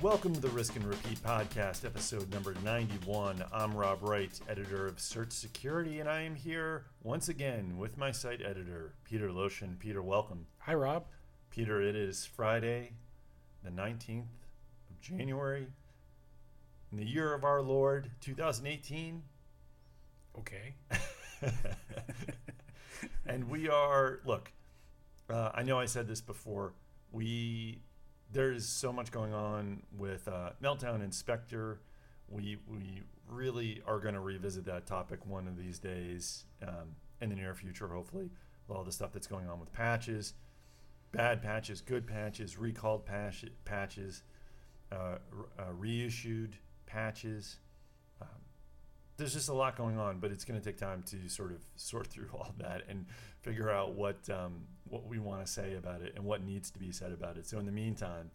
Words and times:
Welcome 0.00 0.32
to 0.32 0.40
the 0.40 0.48
Risk 0.50 0.76
and 0.76 0.84
Repeat 0.84 1.20
podcast, 1.24 1.84
episode 1.84 2.32
number 2.32 2.54
91. 2.64 3.42
I'm 3.52 3.74
Rob 3.74 3.98
Wright, 4.00 4.30
editor 4.48 4.86
of 4.86 5.00
Search 5.00 5.32
Security, 5.32 5.98
and 5.98 6.08
I 6.08 6.20
am 6.20 6.36
here 6.36 6.84
once 7.02 7.28
again 7.28 7.76
with 7.76 7.98
my 7.98 8.12
site 8.12 8.40
editor, 8.40 8.94
Peter 9.02 9.30
Loshin. 9.30 9.76
Peter, 9.76 10.00
welcome. 10.00 10.46
Hi, 10.58 10.74
Rob. 10.74 11.06
Peter, 11.50 11.82
it 11.82 11.96
is 11.96 12.24
Friday, 12.24 12.92
the 13.64 13.70
19th 13.70 14.28
of 14.88 15.00
January, 15.00 15.66
in 16.92 16.98
the 16.98 17.04
year 17.04 17.34
of 17.34 17.42
our 17.42 17.60
Lord, 17.60 18.08
2018. 18.20 19.20
Okay. 20.38 20.74
and 23.26 23.50
we 23.50 23.68
are, 23.68 24.20
look, 24.24 24.52
uh, 25.28 25.50
I 25.52 25.64
know 25.64 25.76
I 25.80 25.86
said 25.86 26.06
this 26.06 26.20
before. 26.20 26.72
We 27.10 27.80
there's 28.32 28.66
so 28.66 28.92
much 28.92 29.10
going 29.10 29.32
on 29.32 29.82
with 29.96 30.28
uh, 30.28 30.50
Meltdown 30.62 31.02
and 31.02 31.12
Spectre. 31.12 31.80
We 32.28 32.58
we 32.66 33.02
really 33.28 33.82
are 33.86 33.98
going 33.98 34.14
to 34.14 34.20
revisit 34.20 34.64
that 34.66 34.86
topic 34.86 35.20
one 35.26 35.46
of 35.46 35.56
these 35.56 35.78
days 35.78 36.44
um, 36.66 36.96
in 37.20 37.30
the 37.30 37.36
near 37.36 37.54
future, 37.54 37.88
hopefully. 37.88 38.30
With 38.66 38.76
all 38.76 38.84
the 38.84 38.92
stuff 38.92 39.12
that's 39.12 39.26
going 39.26 39.48
on 39.48 39.60
with 39.60 39.72
patches, 39.72 40.34
bad 41.12 41.42
patches, 41.42 41.80
good 41.80 42.06
patches, 42.06 42.58
recalled 42.58 43.06
patch, 43.06 43.44
patches, 43.64 44.22
uh, 44.92 45.16
uh, 45.58 45.72
reissued 45.72 46.56
patches. 46.86 47.58
There's 49.18 49.34
just 49.34 49.48
a 49.48 49.52
lot 49.52 49.76
going 49.76 49.98
on, 49.98 50.18
but 50.20 50.30
it's 50.30 50.44
going 50.44 50.58
to 50.58 50.64
take 50.64 50.78
time 50.78 51.02
to 51.08 51.28
sort 51.28 51.52
of 51.52 51.58
sort 51.76 52.06
through 52.06 52.28
all 52.32 52.54
that 52.58 52.84
and 52.88 53.04
figure 53.42 53.70
out 53.70 53.94
what 53.94 54.16
um, 54.30 54.62
what 54.88 55.06
we 55.06 55.18
want 55.18 55.44
to 55.44 55.50
say 55.50 55.74
about 55.74 56.00
it 56.00 56.14
and 56.16 56.24
what 56.24 56.42
needs 56.42 56.70
to 56.70 56.78
be 56.78 56.90
said 56.90 57.12
about 57.12 57.36
it. 57.36 57.46
So 57.46 57.58
in 57.58 57.66
the 57.66 57.72
meantime, 57.72 58.30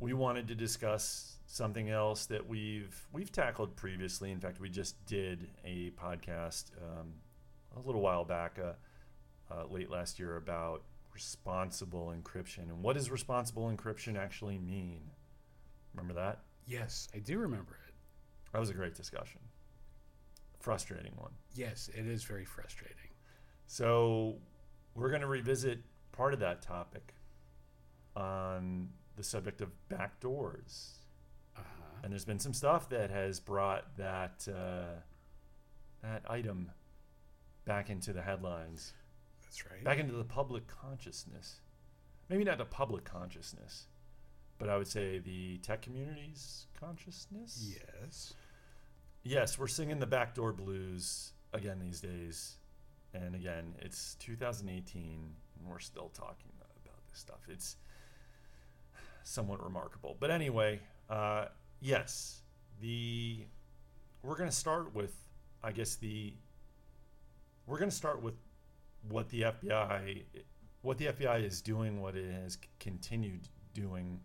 we 0.00 0.12
wanted 0.12 0.48
to 0.48 0.54
discuss 0.54 1.36
something 1.46 1.88
else 1.90 2.26
that 2.26 2.46
we've 2.46 3.06
we've 3.12 3.32
tackled 3.32 3.74
previously. 3.76 4.30
In 4.30 4.40
fact, 4.40 4.60
we 4.60 4.68
just 4.68 5.04
did 5.06 5.48
a 5.64 5.90
podcast 5.90 6.72
um, 6.82 7.14
a 7.76 7.86
little 7.86 8.00
while 8.00 8.24
back, 8.24 8.58
uh, 8.62 8.72
uh, 9.52 9.66
late 9.70 9.90
last 9.90 10.18
year, 10.18 10.36
about 10.36 10.82
responsible 11.18 12.14
encryption 12.16 12.68
and 12.68 12.80
what 12.80 12.94
does 12.94 13.10
responsible 13.10 13.68
encryption 13.68 14.16
actually 14.16 14.56
mean. 14.56 15.00
Remember 15.92 16.14
that? 16.14 16.42
Yes, 16.64 17.08
I 17.12 17.18
do 17.18 17.38
remember 17.38 17.76
it. 17.88 17.94
That 18.52 18.60
was 18.60 18.70
a 18.70 18.74
great 18.74 18.94
discussion. 18.94 19.40
Frustrating 20.68 21.12
one. 21.16 21.30
Yes, 21.54 21.88
it 21.94 22.06
is 22.06 22.24
very 22.24 22.44
frustrating. 22.44 23.08
So 23.68 24.36
we're 24.94 25.08
going 25.08 25.22
to 25.22 25.26
revisit 25.26 25.78
part 26.12 26.34
of 26.34 26.40
that 26.40 26.60
topic 26.60 27.14
on 28.14 28.90
the 29.16 29.22
subject 29.22 29.62
of 29.62 29.70
backdoors. 29.90 30.90
Uh-huh. 31.56 32.00
And 32.02 32.12
there's 32.12 32.26
been 32.26 32.38
some 32.38 32.52
stuff 32.52 32.90
that 32.90 33.08
has 33.10 33.40
brought 33.40 33.96
that 33.96 34.46
uh, 34.46 35.00
that 36.02 36.24
item 36.28 36.70
back 37.64 37.88
into 37.88 38.12
the 38.12 38.20
headlines, 38.20 38.92
That's 39.44 39.64
right. 39.64 39.82
back 39.82 39.98
into 39.98 40.12
the 40.12 40.24
public 40.24 40.64
consciousness. 40.66 41.60
Maybe 42.28 42.44
not 42.44 42.58
the 42.58 42.66
public 42.66 43.06
consciousness, 43.06 43.86
but 44.58 44.68
I 44.68 44.76
would 44.76 44.86
say 44.86 45.18
the 45.18 45.56
tech 45.62 45.80
community's 45.80 46.66
consciousness. 46.78 47.74
yes. 48.02 48.34
Yes, 49.28 49.58
we're 49.58 49.66
singing 49.66 49.98
the 49.98 50.06
backdoor 50.06 50.54
blues 50.54 51.32
again 51.52 51.78
these 51.80 52.00
days. 52.00 52.56
And 53.12 53.34
again, 53.34 53.74
it's 53.78 54.14
2018 54.20 55.02
and 55.02 55.70
we're 55.70 55.80
still 55.80 56.10
talking 56.14 56.50
about 56.56 57.06
this 57.10 57.18
stuff. 57.18 57.40
It's 57.46 57.76
somewhat 59.24 59.62
remarkable. 59.62 60.16
But 60.18 60.30
anyway, 60.30 60.80
uh, 61.10 61.48
yes, 61.82 62.40
the 62.80 63.44
we're 64.22 64.36
going 64.36 64.48
to 64.48 64.56
start 64.56 64.94
with 64.94 65.14
I 65.62 65.72
guess 65.72 65.96
the 65.96 66.32
we're 67.66 67.78
going 67.78 67.90
to 67.90 67.96
start 67.96 68.22
with 68.22 68.36
what 69.10 69.28
the 69.28 69.42
FBI 69.42 70.22
what 70.80 70.96
the 70.96 71.08
FBI 71.08 71.44
is 71.44 71.60
doing, 71.60 72.00
what 72.00 72.16
it 72.16 72.32
has 72.32 72.56
continued 72.80 73.46
doing 73.74 74.20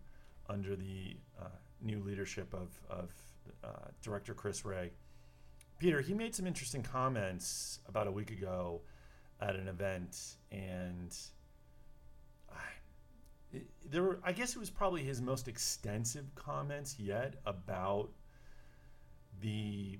under 0.48 0.74
the 0.74 1.18
uh, 1.38 1.48
new 1.82 2.02
leadership 2.02 2.54
of, 2.54 2.70
of 2.88 3.12
uh, 3.62 3.88
Director 4.02 4.34
Chris 4.34 4.64
Wray. 4.64 4.90
Peter, 5.78 6.00
he 6.00 6.14
made 6.14 6.34
some 6.34 6.46
interesting 6.46 6.82
comments 6.82 7.80
about 7.88 8.06
a 8.06 8.12
week 8.12 8.30
ago 8.30 8.80
at 9.40 9.56
an 9.56 9.68
event, 9.68 10.36
and 10.52 11.16
I, 12.50 12.62
it, 13.52 13.66
there 13.90 14.02
were, 14.02 14.20
I 14.24 14.32
guess 14.32 14.54
it 14.54 14.58
was 14.58 14.70
probably 14.70 15.02
his 15.02 15.20
most 15.20 15.48
extensive 15.48 16.34
comments 16.34 16.96
yet 16.98 17.34
about 17.44 18.10
the 19.40 19.98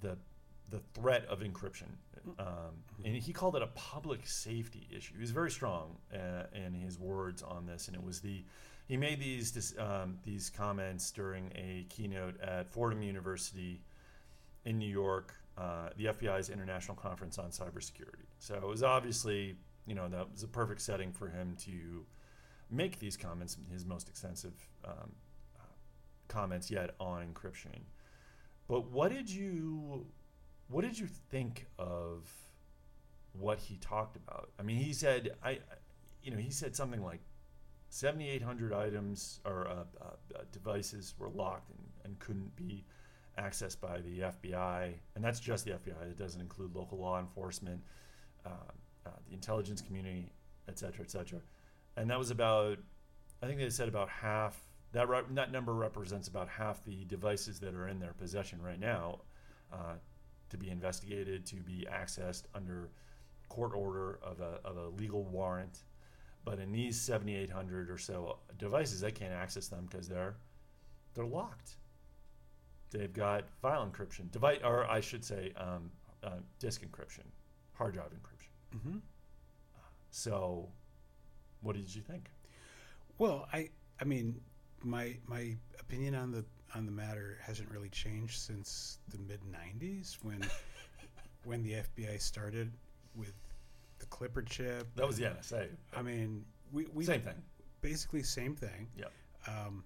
the 0.00 0.18
the 0.70 0.80
threat 0.94 1.24
of 1.26 1.40
encryption, 1.40 1.88
um, 2.38 2.74
and 3.04 3.16
he 3.16 3.32
called 3.32 3.56
it 3.56 3.62
a 3.62 3.68
public 3.68 4.26
safety 4.26 4.88
issue. 4.94 5.14
He 5.14 5.20
was 5.20 5.30
very 5.30 5.50
strong 5.50 5.96
uh, 6.12 6.44
in 6.52 6.74
his 6.74 6.98
words 6.98 7.42
on 7.42 7.66
this, 7.66 7.86
and 7.86 7.96
it 7.96 8.02
was 8.02 8.20
the 8.20 8.44
he 8.86 8.96
made 8.96 9.20
these 9.20 9.74
um, 9.78 10.18
these 10.24 10.50
comments 10.50 11.10
during 11.10 11.50
a 11.54 11.86
keynote 11.88 12.40
at 12.40 12.68
Fordham 12.68 13.02
University 13.02 13.80
in 14.64 14.78
New 14.78 14.88
York, 14.88 15.34
uh, 15.58 15.90
the 15.96 16.06
FBI's 16.06 16.50
International 16.50 16.96
Conference 16.96 17.38
on 17.38 17.50
Cybersecurity. 17.50 18.26
So 18.38 18.54
it 18.54 18.66
was 18.66 18.82
obviously 18.82 19.56
you 19.86 19.94
know 19.94 20.08
that 20.08 20.30
was 20.30 20.42
a 20.42 20.48
perfect 20.48 20.80
setting 20.80 21.12
for 21.12 21.28
him 21.28 21.56
to 21.64 22.04
make 22.70 22.98
these 22.98 23.16
comments, 23.16 23.56
his 23.72 23.84
most 23.84 24.08
extensive 24.08 24.54
um, 24.84 25.12
comments 26.28 26.70
yet 26.70 26.90
on 27.00 27.26
encryption. 27.26 27.80
But 28.68 28.90
what 28.90 29.12
did 29.12 29.28
you 29.28 30.06
what 30.68 30.82
did 30.82 30.98
you 30.98 31.06
think 31.06 31.66
of 31.78 32.28
what 33.32 33.58
he 33.58 33.76
talked 33.78 34.16
about? 34.16 34.50
I 34.58 34.62
mean, 34.62 34.76
he 34.76 34.92
said 34.92 35.30
I- 35.44 35.60
you 36.22 36.32
know, 36.32 36.38
he 36.38 36.50
said 36.50 36.74
something 36.74 37.02
like 37.04 37.20
7,800 37.88 38.72
items 38.72 39.40
or 39.44 39.68
uh, 39.68 40.04
uh, 40.04 40.40
devices 40.52 41.14
were 41.18 41.28
locked 41.28 41.70
and, 41.70 41.78
and 42.04 42.18
couldn't 42.18 42.54
be 42.56 42.84
accessed 43.38 43.80
by 43.80 44.00
the 44.00 44.20
FBI, 44.20 44.94
and 45.14 45.24
that's 45.24 45.40
just 45.40 45.64
the 45.64 45.72
FBI. 45.72 46.10
It 46.10 46.18
doesn't 46.18 46.40
include 46.40 46.74
local 46.74 46.98
law 46.98 47.18
enforcement, 47.18 47.80
uh, 48.44 48.50
uh, 49.04 49.10
the 49.28 49.34
intelligence 49.34 49.80
community, 49.82 50.32
et 50.68 50.78
cetera, 50.78 51.04
et 51.04 51.10
cetera. 51.10 51.40
And 51.96 52.10
that 52.10 52.18
was 52.18 52.30
about, 52.30 52.78
I 53.42 53.46
think 53.46 53.58
they 53.58 53.70
said 53.70 53.88
about 53.88 54.08
half. 54.08 54.58
That 54.92 55.08
re- 55.08 55.22
that 55.32 55.52
number 55.52 55.74
represents 55.74 56.28
about 56.28 56.48
half 56.48 56.82
the 56.84 57.04
devices 57.04 57.58
that 57.60 57.74
are 57.74 57.88
in 57.88 57.98
their 57.98 58.14
possession 58.14 58.62
right 58.62 58.80
now, 58.80 59.20
uh, 59.72 59.94
to 60.48 60.56
be 60.56 60.70
investigated, 60.70 61.44
to 61.46 61.56
be 61.56 61.86
accessed 61.90 62.44
under 62.54 62.88
court 63.48 63.72
order 63.74 64.18
of 64.22 64.40
a 64.40 64.60
of 64.64 64.76
a 64.76 64.88
legal 65.00 65.24
warrant. 65.24 65.82
But 66.46 66.60
in 66.60 66.70
these 66.70 66.98
7,800 67.00 67.90
or 67.90 67.98
so 67.98 68.38
devices, 68.56 69.00
they 69.00 69.10
can't 69.10 69.32
access 69.34 69.66
them 69.66 69.86
because 69.90 70.08
they're 70.08 70.36
they're 71.14 71.26
locked. 71.26 71.76
They've 72.90 73.12
got 73.12 73.50
file 73.60 73.84
encryption, 73.84 74.30
device, 74.30 74.60
or 74.62 74.88
I 74.88 75.00
should 75.00 75.24
say, 75.24 75.52
um, 75.56 75.90
uh, 76.22 76.36
disk 76.60 76.82
encryption, 76.82 77.24
hard 77.74 77.94
drive 77.94 78.10
encryption. 78.10 78.80
hmm 78.80 78.98
So, 80.10 80.68
what 81.62 81.74
did 81.74 81.92
you 81.92 82.00
think? 82.00 82.30
Well, 83.18 83.48
I 83.52 83.70
I 84.00 84.04
mean, 84.04 84.40
my 84.84 85.16
my 85.26 85.56
opinion 85.80 86.14
on 86.14 86.30
the 86.30 86.44
on 86.76 86.86
the 86.86 86.92
matter 86.92 87.38
hasn't 87.42 87.68
really 87.72 87.88
changed 87.88 88.38
since 88.38 88.98
the 89.08 89.18
mid 89.18 89.40
'90s 89.50 90.18
when 90.22 90.46
when 91.44 91.64
the 91.64 91.72
FBI 91.72 92.20
started 92.20 92.70
with 93.16 93.32
the 93.98 94.06
Clipper 94.06 94.42
chip. 94.42 94.88
That 94.96 95.06
was 95.06 95.16
the 95.16 95.24
NSA. 95.24 95.68
I 95.94 96.02
mean, 96.02 96.44
we 96.72 96.86
we 96.92 97.04
Same 97.04 97.22
thing. 97.22 97.42
basically 97.80 98.22
same 98.22 98.54
thing. 98.54 98.88
Yeah. 98.96 99.06
Um, 99.46 99.84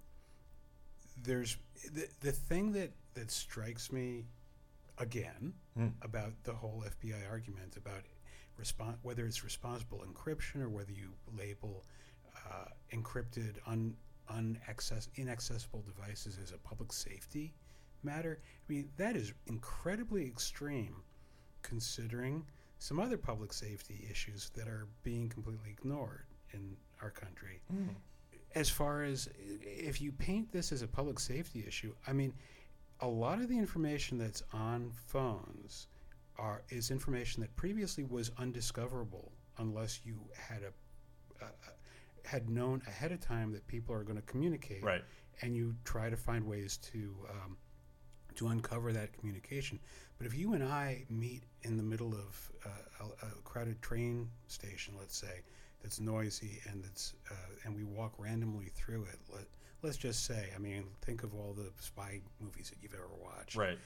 there's 1.23 1.57
the 1.93 2.07
the 2.21 2.31
thing 2.31 2.71
that 2.73 2.91
that 3.13 3.31
strikes 3.31 3.91
me 3.91 4.25
again 4.97 5.53
Hmm. 5.75 5.87
about 6.01 6.33
the 6.43 6.53
whole 6.53 6.83
FBI 6.85 7.25
argument 7.29 7.77
about 7.77 8.03
respon 8.59 8.95
whether 9.03 9.25
it's 9.25 9.41
responsible 9.43 10.03
encryption 10.05 10.61
or 10.61 10.67
whether 10.69 10.91
you 10.91 11.13
label 11.37 11.85
uh, 12.49 12.65
encrypted 12.91 13.55
un 13.67 13.95
unaccess 14.29 15.07
inaccessible 15.15 15.81
devices 15.81 16.37
as 16.41 16.51
a 16.51 16.57
public 16.57 16.91
safety 16.91 17.53
matter. 18.03 18.39
I 18.43 18.73
mean 18.73 18.89
that 18.97 19.15
is 19.15 19.33
incredibly 19.47 20.25
extreme, 20.25 20.95
considering 21.61 22.45
some 22.81 22.99
other 22.99 23.15
public 23.17 23.53
safety 23.53 24.07
issues 24.09 24.49
that 24.55 24.67
are 24.67 24.87
being 25.03 25.29
completely 25.29 25.69
ignored 25.69 26.25
in 26.51 26.75
our 27.01 27.11
country 27.11 27.61
Hmm. 27.71 27.89
as 28.55 28.69
far 28.69 29.03
as 29.03 29.29
if 29.61 30.01
you 30.01 30.11
paint 30.11 30.51
this 30.51 30.71
as 30.71 30.81
a 30.81 30.87
public 30.87 31.19
safety 31.19 31.63
issue, 31.67 31.93
I 32.07 32.11
mean, 32.13 32.33
a 32.99 33.07
lot 33.07 33.39
of 33.39 33.47
the 33.49 33.57
information 33.57 34.17
that's 34.17 34.41
on 34.51 34.91
phones 35.07 35.87
are 36.37 36.63
is 36.69 36.89
information 36.91 37.41
that 37.41 37.55
previously 37.55 38.03
was 38.03 38.31
undiscoverable 38.39 39.31
unless 39.59 40.03
you 40.03 40.19
had 40.35 40.63
a, 40.63 41.45
a 41.45 41.47
had 42.27 42.49
known 42.49 42.81
ahead 42.87 43.11
of 43.11 43.19
time 43.19 43.51
that 43.51 43.65
people 43.67 43.93
are 43.95 44.03
going 44.03 44.15
to 44.17 44.25
communicate, 44.33 44.83
Right. 44.83 45.03
and 45.41 45.55
you 45.55 45.75
try 45.83 46.09
to 46.09 46.17
find 46.17 46.45
ways 46.45 46.77
to 46.91 47.15
um, 47.29 47.57
to 48.35 48.47
uncover 48.47 48.91
that 48.93 49.13
communication. 49.17 49.79
But 50.17 50.27
if 50.27 50.37
you 50.37 50.53
and 50.53 50.63
I 50.63 51.03
meet 51.09 51.43
in 51.63 51.77
the 51.77 51.83
middle 51.83 52.13
of 52.13 52.51
uh, 52.65 53.05
a, 53.23 53.25
a 53.27 53.29
crowded 53.43 53.81
train 53.81 54.29
station, 54.47 54.93
let's 54.97 55.17
say, 55.17 55.41
that's 55.81 55.99
noisy 55.99 56.61
and 56.69 56.83
it's 56.85 57.15
uh, 57.31 57.35
and 57.63 57.75
we 57.75 57.83
walk 57.83 58.13
randomly 58.17 58.67
through 58.75 59.03
it, 59.03 59.19
let, 59.33 59.45
let's 59.81 59.97
just 59.97 60.25
say, 60.25 60.49
I 60.55 60.59
mean, 60.59 60.83
think 61.01 61.23
of 61.23 61.33
all 61.33 61.53
the 61.53 61.71
spy 61.79 62.21
movies 62.39 62.69
that 62.69 62.77
you've 62.81 62.93
ever 62.93 63.09
watched. 63.19 63.55
Right. 63.55 63.77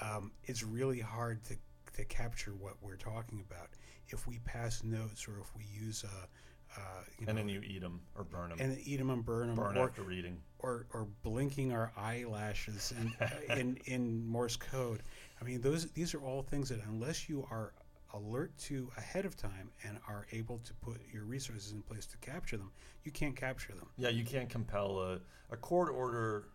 Um, 0.00 0.32
it's 0.44 0.62
really 0.62 1.00
hard 1.00 1.44
to 1.44 1.56
to 1.96 2.04
capture 2.06 2.52
what 2.52 2.74
we're 2.82 2.96
talking 2.96 3.44
about 3.48 3.68
if 4.08 4.26
we 4.26 4.38
pass 4.40 4.82
notes 4.82 5.28
or 5.28 5.38
if 5.40 5.54
we 5.56 5.64
use 5.64 6.04
a. 6.04 6.28
Uh, 6.76 6.80
you 7.18 7.26
And 7.28 7.36
know, 7.36 7.42
then 7.42 7.48
you 7.48 7.60
eat 7.62 7.80
them 7.80 8.00
or 8.16 8.24
burn 8.24 8.50
them. 8.50 8.58
and 8.60 8.78
eat 8.84 8.96
them 8.96 9.10
and 9.10 9.24
burn 9.24 9.46
them, 9.48 9.56
burn 9.56 9.76
or, 9.76 9.88
after 9.88 10.10
eating. 10.10 10.40
or 10.58 10.86
or 10.92 11.06
blinking 11.22 11.72
our 11.72 11.92
eyelashes 11.96 12.92
in, 13.00 13.12
uh, 13.20 13.54
in 13.54 13.76
in 13.86 14.26
Morse 14.26 14.56
code. 14.56 15.02
I 15.40 15.44
mean, 15.44 15.60
those 15.60 15.90
these 15.92 16.14
are 16.14 16.20
all 16.20 16.42
things 16.42 16.68
that 16.70 16.80
unless 16.86 17.28
you 17.28 17.46
are 17.50 17.72
alert 18.12 18.56
to 18.58 18.90
ahead 18.96 19.24
of 19.24 19.36
time 19.36 19.70
and 19.84 19.98
are 20.08 20.26
able 20.32 20.58
to 20.58 20.72
put 20.74 21.00
your 21.12 21.24
resources 21.24 21.72
in 21.72 21.82
place 21.82 22.06
to 22.06 22.16
capture 22.18 22.56
them, 22.56 22.70
you 23.02 23.10
can't 23.10 23.34
capture 23.36 23.72
them. 23.72 23.88
Yeah, 23.96 24.08
you 24.10 24.24
can't 24.24 24.48
compel 24.48 24.98
a, 25.00 25.20
a 25.50 25.56
court 25.56 25.90
order. 25.90 26.48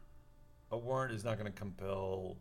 A 0.71 0.77
warrant 0.77 1.13
is 1.13 1.24
not 1.24 1.38
going 1.38 1.51
to 1.51 1.57
compel 1.57 2.38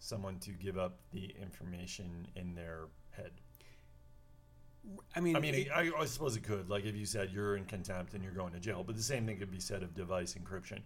someone 0.00 0.38
to 0.40 0.50
give 0.50 0.76
up 0.76 0.98
the 1.12 1.34
information 1.40 2.26
in 2.36 2.54
their 2.54 2.86
head. 3.10 3.30
I 5.14 5.20
mean, 5.20 5.36
I 5.36 5.40
mean, 5.40 5.54
it- 5.54 5.70
I, 5.74 5.90
I 5.98 6.04
suppose 6.06 6.36
it 6.36 6.42
could. 6.44 6.68
Like 6.70 6.84
if 6.84 6.94
you 6.96 7.06
said 7.06 7.30
you're 7.32 7.56
in 7.56 7.64
contempt 7.64 8.14
and 8.14 8.22
you're 8.22 8.32
going 8.32 8.52
to 8.52 8.60
jail, 8.60 8.82
but 8.84 8.96
the 8.96 9.02
same 9.02 9.26
thing 9.26 9.36
could 9.38 9.50
be 9.50 9.60
said 9.60 9.82
of 9.82 9.94
device 9.94 10.34
encryption. 10.34 10.80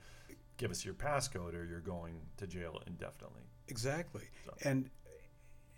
Give 0.56 0.70
us 0.70 0.84
your 0.84 0.94
passcode, 0.94 1.54
or 1.54 1.64
you're 1.64 1.80
going 1.80 2.14
to 2.36 2.46
jail 2.46 2.80
indefinitely. 2.86 3.42
exactly, 3.68 4.24
So- 4.46 4.54
and 4.64 4.90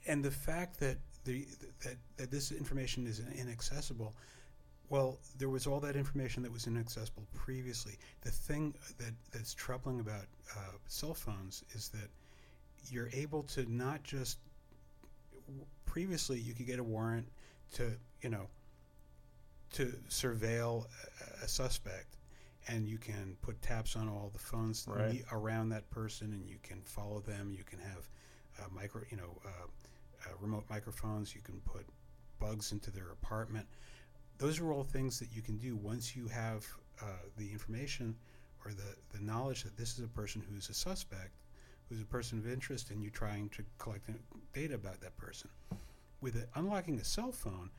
and 0.06 0.23
the 0.25 0.31
fact 0.31 0.79
that 0.81 0.99
the 1.25 1.47
that 1.82 1.97
that 2.17 2.31
this 2.31 2.53
information 2.53 3.06
is 3.06 3.21
inaccessible. 3.38 4.15
Well, 4.91 5.19
there 5.38 5.49
was 5.49 5.67
all 5.67 5.81
that 5.81 5.97
information 5.97 6.43
that 6.43 6.53
was 6.53 6.67
inaccessible 6.67 7.26
previously. 7.35 7.99
The 8.21 8.31
thing 8.31 8.75
that 8.99 9.15
that's 9.32 9.55
troubling 9.55 10.00
about 10.00 10.26
uh, 10.55 10.61
cell 10.88 11.15
phones 11.15 11.65
is 11.75 11.88
that 11.91 12.11
you're 12.91 13.09
able 13.15 13.43
to 13.44 13.65
not 13.73 14.03
just 14.03 14.38
previously 15.87 16.38
you 16.38 16.53
could 16.55 16.67
get 16.67 16.79
a 16.79 16.85
warrant 16.85 17.26
to 17.72 17.93
you 18.22 18.28
know 18.31 18.46
to 19.72 19.93
surveil 20.08 20.87
a, 21.40 21.44
a 21.44 21.49
suspect 21.49 22.16
and 22.69 22.87
you 22.87 22.96
can 22.96 23.37
put 23.43 23.61
taps 23.61 23.96
on 23.96 24.08
all 24.08 24.31
the 24.32 24.38
phones 24.38 24.87
Right. 24.88 25.22
around 25.32 25.69
that 25.70 25.90
person 25.90 26.32
and 26.32 26.49
you 26.49 26.56
can 26.62 26.81
follow 26.82 27.20
them. 27.20 27.52
You 27.56 27.64
can 27.64 27.78
have 27.81 28.08
uh, 28.61 28.69
micro 28.75 29.02
you 29.11 29.16
know 29.16 29.37
uh, 29.44 29.49
uh, 30.26 30.28
remote 30.40 30.64
microphones. 30.70 31.34
You 31.34 31.43
can 31.43 31.61
put 31.61 31.87
bugs 32.38 32.72
into 32.72 32.90
their 32.90 33.11
apartment. 33.11 33.66
Those 34.38 34.61
are 34.61 34.72
all 34.72 34.82
things 34.84 35.19
that 35.20 35.28
you 35.34 35.43
can 35.43 35.56
do 35.58 35.76
once 35.76 36.16
you 36.16 36.26
have 36.28 36.66
uh, 37.02 37.05
the 37.37 37.50
information 37.52 38.16
or 38.64 38.72
the, 38.72 39.16
the 39.16 39.22
knowledge 39.22 39.62
that 39.64 39.76
this 39.76 39.99
is 39.99 40.05
a 40.05 40.08
person 40.08 40.43
who's 40.50 40.69
a 40.70 40.75
suspect 40.75 41.32
who's 41.88 42.00
a 42.00 42.06
person 42.06 42.38
of 42.38 42.46
interest 42.50 42.90
and 42.90 43.02
you're 43.02 43.11
trying 43.12 43.49
to 43.50 43.62
collect 43.78 44.08
data 44.55 44.75
about 44.75 45.00
that 45.02 45.14
person 45.19 45.50
with 46.25 46.37
it, 46.37 46.49
unlocking 46.55 46.99
a 46.99 47.05
cell 47.05 47.31
phone 47.31 47.71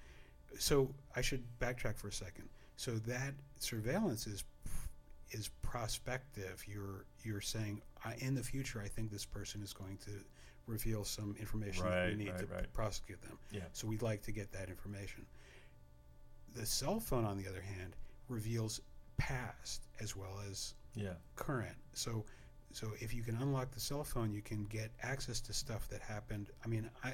so 0.58 0.90
i 1.16 1.22
should 1.22 1.44
backtrack 1.60 1.98
for 1.98 2.08
a 2.08 2.14
second 2.14 2.48
so 2.78 2.92
that 2.92 3.34
surveillance 3.60 4.26
is 4.28 4.44
is 5.32 5.50
prospective 5.62 6.64
you're 6.68 7.06
you're 7.24 7.42
saying 7.42 7.82
I, 8.06 8.16
in 8.20 8.36
the 8.36 8.44
future 8.44 8.82
i 8.82 8.88
think 8.88 9.12
this 9.12 9.26
person 9.26 9.62
is 9.64 9.74
going 9.74 9.98
to 10.06 10.12
reveal 10.68 11.04
some 11.04 11.36
information 11.40 11.84
that 11.86 12.10
we 12.10 12.16
need 12.16 12.30
right, 12.30 12.40
to 12.40 12.46
right. 12.48 12.74
prosecute 12.74 13.22
them 13.22 13.38
Yeah. 13.52 13.62
so 13.74 13.88
we'd 13.88 14.02
like 14.02 14.22
to 14.24 14.32
get 14.32 14.52
that 14.54 14.70
information 14.70 15.26
the 16.56 16.66
cell 16.66 17.00
phone 17.00 17.26
on 17.26 17.38
the 17.38 17.48
other 17.48 17.62
hand 17.62 17.96
reveals 18.30 18.82
past 19.18 19.82
as 20.00 20.16
well 20.16 20.40
as 20.50 20.74
Yeah. 20.96 21.14
current. 21.36 21.76
So 21.94 22.26
so 22.72 22.92
if 23.00 23.14
you 23.14 23.24
can 23.24 23.36
unlock 23.38 23.72
the 23.72 23.80
cell 23.80 24.04
phone, 24.04 24.34
you 24.34 24.42
can 24.42 24.66
get 24.66 24.92
access 25.02 25.40
to 25.42 25.54
stuff 25.54 25.88
that 25.90 26.02
happened. 26.02 26.48
I 26.64 26.68
mean, 26.68 26.90
I 27.06 27.14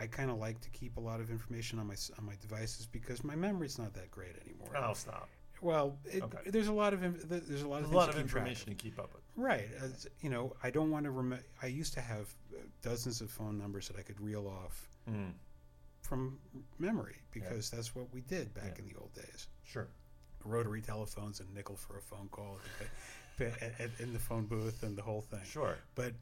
I 0.00 0.06
kind 0.06 0.30
of 0.30 0.38
like 0.38 0.60
to 0.60 0.70
keep 0.70 0.96
a 0.96 1.00
lot 1.00 1.20
of 1.20 1.30
information 1.30 1.78
on 1.78 1.86
my 1.88 1.96
on 2.18 2.24
my 2.26 2.34
devices 2.40 2.86
because 2.86 3.24
my 3.24 3.34
memory's 3.34 3.78
not 3.78 3.94
that 3.94 4.10
great 4.10 4.36
anymore. 4.44 4.76
I'll 4.76 4.94
stop. 4.94 5.28
Well, 5.60 5.98
it, 6.04 6.22
Okay. 6.22 6.50
there's 6.50 6.68
a 6.68 6.72
lot 6.72 6.92
of 6.94 7.00
there's 7.28 7.62
a 7.62 7.68
lot 7.68 7.82
of 7.82 7.90
a 7.92 7.96
lot 7.96 8.08
of 8.08 8.14
to 8.14 8.22
keep 8.22 8.30
track 8.30 8.42
information 8.42 8.68
to 8.68 8.74
keep 8.76 8.98
up 8.98 9.12
with. 9.12 9.22
Right. 9.36 9.68
As, 9.82 10.06
you 10.20 10.30
know, 10.30 10.54
I 10.62 10.70
don't 10.70 10.90
want 10.92 11.04
to 11.04 11.10
rem- 11.10 11.40
I 11.62 11.66
used 11.66 11.94
to 11.94 12.00
have 12.00 12.32
uh, 12.54 12.58
dozens 12.82 13.20
of 13.20 13.30
phone 13.30 13.58
numbers 13.58 13.88
that 13.88 13.96
I 13.98 14.02
could 14.02 14.20
reel 14.20 14.46
off 14.46 14.88
Mm, 15.10 15.32
from 16.02 16.38
memory 16.78 17.16
because 17.32 17.70
that's 17.70 17.94
what 17.94 18.06
we 18.12 18.20
did 18.20 18.52
back 18.54 18.74
Yeah. 18.76 18.82
in 18.84 18.88
the 18.92 18.94
old 19.00 19.12
days. 19.14 19.48
sure. 19.64 19.88
Rotary 20.44 20.80
telephones 20.80 21.40
and 21.40 21.52
nickel 21.54 21.76
for 21.76 21.98
a 21.98 22.00
phone 22.02 22.28
call 22.30 22.58
in 23.98 24.12
the 24.12 24.18
phone 24.18 24.46
booth 24.46 24.82
and 24.84 24.96
the 24.96 25.02
whole 25.02 25.22
thing. 25.22 25.40
Sure. 25.44 25.76
But 25.94 26.12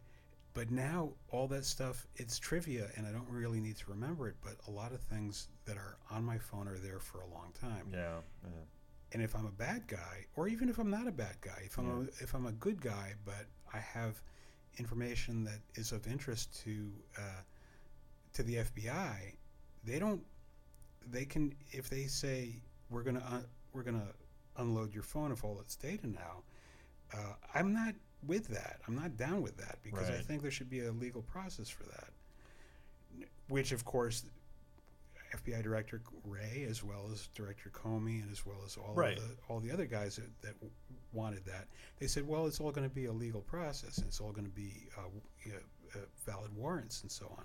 but 0.57 0.71
now 0.71 1.11
all 1.29 1.47
that 1.47 1.67
stuff 1.67 2.07
it's 2.17 2.39
trivia 2.39 2.89
and 2.97 3.07
I 3.07 3.13
don't 3.13 3.29
really 3.29 3.61
need 3.61 3.77
to 3.77 3.91
remember 3.91 4.27
it. 4.27 4.37
But 4.43 4.55
a 4.67 4.71
lot 4.71 4.93
of 4.93 5.01
things 5.03 5.49
that 5.67 5.77
are 5.77 5.99
on 6.11 6.25
my 6.25 6.39
phone 6.39 6.67
are 6.67 6.79
there 6.79 6.99
for 6.99 7.21
a 7.21 7.27
long 7.27 7.53
time. 7.61 7.89
Yeah. 7.93 8.21
yeah. 8.43 8.51
And 9.13 9.23
if 9.23 9.37
I'm 9.37 9.45
a 9.45 9.51
bad 9.51 9.87
guy, 9.87 10.25
or 10.35 10.49
even 10.49 10.71
if 10.71 10.79
I'm 10.79 10.91
not 10.91 11.07
a 11.07 11.13
bad 11.13 11.37
guy, 11.43 11.63
if 11.65 11.79
I'm 11.79 11.91
a, 11.91 12.23
if 12.25 12.35
I'm 12.35 12.47
a 12.47 12.53
good 12.53 12.81
guy, 12.81 13.13
but 13.25 13.47
I 13.73 13.79
have 13.79 14.21
information 14.79 15.45
that 15.45 15.61
is 15.75 15.93
of 15.93 16.07
interest 16.07 16.59
to 16.65 16.91
uh, 17.19 17.43
to 18.33 18.43
the 18.43 18.57
FBI, 18.57 19.35
they 19.85 19.99
don't. 19.99 20.23
They 21.09 21.25
can 21.25 21.55
if 21.71 21.89
they 21.89 22.05
say 22.05 22.63
we're 22.91 23.03
gonna 23.03 23.25
un- 23.31 23.47
we're 23.73 23.85
gonna 23.85 24.09
unload 24.57 24.95
your 24.95 25.05
phone 25.05 25.31
of 25.33 25.45
all 25.45 25.61
its 25.61 25.77
data 25.77 26.07
now. 26.07 26.43
Uh, 27.15 27.35
I'm 27.55 27.73
not 27.73 27.95
with 28.27 28.49
that. 28.49 28.81
I'm 28.87 28.95
not 28.97 29.17
down 29.17 29.43
with 29.43 29.57
that 29.59 29.79
because 29.83 30.09
I 30.11 30.15
think 30.23 30.43
there 30.43 30.51
should 30.51 30.71
be 30.71 30.81
a 30.87 30.93
legal 30.93 31.23
process 31.23 31.69
for 31.69 31.85
that. 31.85 32.09
Which, 33.49 33.73
of 33.73 33.85
course, 33.85 34.25
FBI 35.35 35.63
Director 35.63 36.01
Wray, 36.25 36.67
as 36.69 36.83
well 36.83 37.09
as 37.13 37.29
Director 37.35 37.71
Comey, 37.71 38.23
and 38.23 38.31
as 38.33 38.45
well 38.45 38.59
as 38.65 38.77
all 38.77 38.95
Right. 38.95 39.17
of 39.17 39.29
the 39.29 39.35
all 39.49 39.61
the 39.61 39.71
other 39.71 39.87
guys 39.87 40.17
that, 40.17 40.31
that 40.43 40.55
w- 40.55 40.73
wanted 41.13 41.45
that, 41.47 41.67
they 41.99 42.07
said, 42.07 42.27
well, 42.27 42.47
it's 42.47 42.61
all 42.61 42.73
going 42.73 42.89
to 42.89 42.95
be 42.95 43.07
a 43.07 43.13
legal 43.13 43.41
process, 43.43 43.99
and 43.99 44.07
it's 44.07 44.21
all 44.21 44.33
going 44.33 44.47
to 44.47 44.53
be 44.53 44.73
uh, 44.99 45.03
you 45.45 45.53
know, 45.53 45.59
uh, 45.95 45.99
valid 46.25 46.55
warrants 46.57 47.03
and 47.03 47.11
so 47.11 47.27
on. 47.39 47.45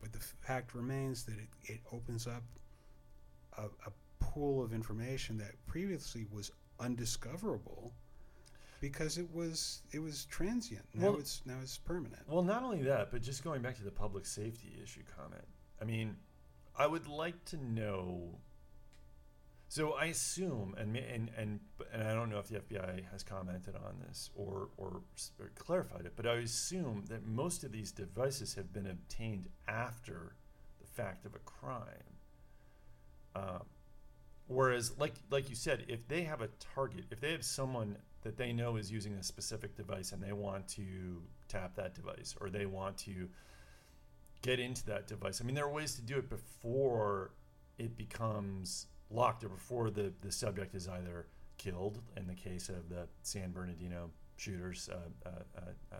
But 0.00 0.12
the 0.12 0.18
fact 0.18 0.74
remains 0.74 1.24
that 1.24 1.34
it, 1.38 1.48
it 1.72 1.80
opens 1.92 2.26
up 2.26 2.42
a, 3.58 3.62
a 3.86 3.92
pool 4.20 4.62
of 4.62 4.72
information 4.72 5.36
that 5.38 5.52
previously 5.66 6.26
was 6.32 6.50
undiscoverable 6.80 7.92
because 8.82 9.16
it 9.16 9.32
was 9.32 9.80
it 9.92 10.00
was 10.00 10.24
transient. 10.26 10.84
Now 10.92 11.12
Well- 11.12 11.20
it's 11.20 11.40
now 11.46 11.58
it's 11.62 11.78
permanent. 11.78 12.28
Well, 12.28 12.42
not 12.42 12.64
only 12.64 12.82
that, 12.82 13.12
but 13.12 13.22
just 13.22 13.42
going 13.44 13.62
back 13.62 13.76
to 13.76 13.84
the 13.84 13.92
public 13.92 14.26
safety 14.26 14.76
issue 14.82 15.04
comment. 15.16 15.46
I 15.80 15.84
mean, 15.84 16.16
I 16.76 16.86
would 16.88 17.06
like 17.06 17.42
to 17.46 17.56
know. 17.56 18.40
So 19.68 19.92
I 19.92 20.06
assume, 20.06 20.74
and 20.76 20.96
and 20.96 21.30
and 21.36 21.60
and 21.92 22.02
I 22.02 22.12
don't 22.12 22.28
know 22.28 22.40
if 22.40 22.48
the 22.48 22.58
FBI 22.58 23.04
has 23.12 23.22
commented 23.22 23.76
on 23.76 24.00
this 24.06 24.30
or 24.34 24.68
or, 24.76 25.00
or 25.38 25.50
clarified 25.54 26.04
it, 26.04 26.14
but 26.16 26.26
I 26.26 26.34
assume 26.34 27.04
that 27.08 27.24
most 27.24 27.62
of 27.62 27.70
these 27.70 27.92
devices 27.92 28.54
have 28.56 28.72
been 28.72 28.88
obtained 28.88 29.48
after 29.68 30.34
the 30.80 30.88
fact 30.88 31.24
of 31.24 31.36
a 31.36 31.38
crime. 31.38 32.18
Um, 33.36 33.62
whereas, 34.48 34.98
like 34.98 35.14
like 35.30 35.48
you 35.48 35.54
said, 35.54 35.84
if 35.86 36.08
they 36.08 36.24
have 36.24 36.42
a 36.42 36.48
target, 36.74 37.04
if 37.12 37.20
they 37.20 37.30
have 37.30 37.44
someone 37.44 37.96
that 38.22 38.36
they 38.36 38.52
know 38.52 38.76
is 38.76 38.90
using 38.90 39.14
a 39.14 39.22
specific 39.22 39.76
device 39.76 40.12
and 40.12 40.22
they 40.22 40.32
want 40.32 40.66
to 40.68 41.22
tap 41.48 41.74
that 41.74 41.94
device 41.94 42.34
or 42.40 42.50
they 42.50 42.66
want 42.66 42.96
to 42.96 43.28
get 44.42 44.58
into 44.58 44.84
that 44.86 45.06
device, 45.06 45.40
I 45.40 45.44
mean, 45.44 45.54
there 45.54 45.64
are 45.64 45.72
ways 45.72 45.94
to 45.94 46.02
do 46.02 46.18
it 46.18 46.28
before 46.28 47.30
it 47.78 47.96
becomes 47.96 48.86
locked 49.10 49.44
or 49.44 49.48
before 49.48 49.90
the, 49.90 50.12
the 50.20 50.32
subject 50.32 50.74
is 50.74 50.88
either 50.88 51.26
killed 51.58 52.00
in 52.16 52.26
the 52.26 52.34
case 52.34 52.68
of 52.68 52.88
the 52.88 53.06
San 53.22 53.52
Bernardino 53.52 54.10
shooters, 54.36 54.88
uh, 54.92 54.96
uh, 55.28 55.30
uh, 55.56 55.60
uh, 55.92 55.96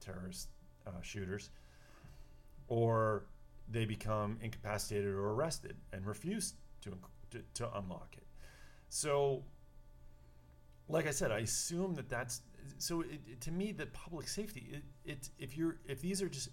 terrorist 0.00 0.48
uh, 0.86 0.90
shooters, 1.02 1.50
or 2.68 3.24
they 3.68 3.84
become 3.84 4.38
incapacitated 4.42 5.06
or 5.06 5.30
arrested 5.30 5.76
and 5.92 6.06
refuse 6.06 6.54
to, 6.82 6.92
to, 7.30 7.40
to 7.54 7.78
unlock 7.78 8.14
it. 8.16 8.26
So, 8.88 9.42
like 10.88 11.06
I 11.06 11.10
said, 11.10 11.30
I 11.30 11.38
assume 11.38 11.94
that 11.94 12.08
that's 12.08 12.42
so. 12.78 13.00
It, 13.02 13.20
it- 13.26 13.40
to 13.42 13.50
me, 13.52 13.72
the 13.72 13.86
public 13.86 14.28
safety. 14.28 14.68
It, 14.72 14.82
it 15.04 15.30
if 15.38 15.56
you're 15.56 15.76
if 15.86 16.00
these 16.00 16.22
are 16.22 16.28
just 16.28 16.50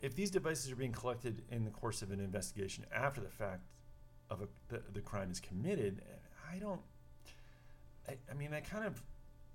if 0.00 0.14
these 0.14 0.30
devices 0.30 0.70
are 0.70 0.76
being 0.76 0.92
collected 0.92 1.42
in 1.50 1.64
the 1.64 1.70
course 1.70 2.02
of 2.02 2.10
an 2.10 2.20
investigation 2.20 2.84
after 2.94 3.20
the 3.20 3.30
fact 3.30 3.62
of 4.30 4.42
a, 4.42 4.48
the, 4.68 4.82
the 4.92 5.00
crime 5.00 5.30
is 5.30 5.40
committed, 5.40 6.02
I 6.52 6.58
don't. 6.58 6.80
I, 8.08 8.16
I 8.30 8.34
mean, 8.34 8.52
I 8.52 8.60
kind 8.60 8.84
of, 8.84 9.02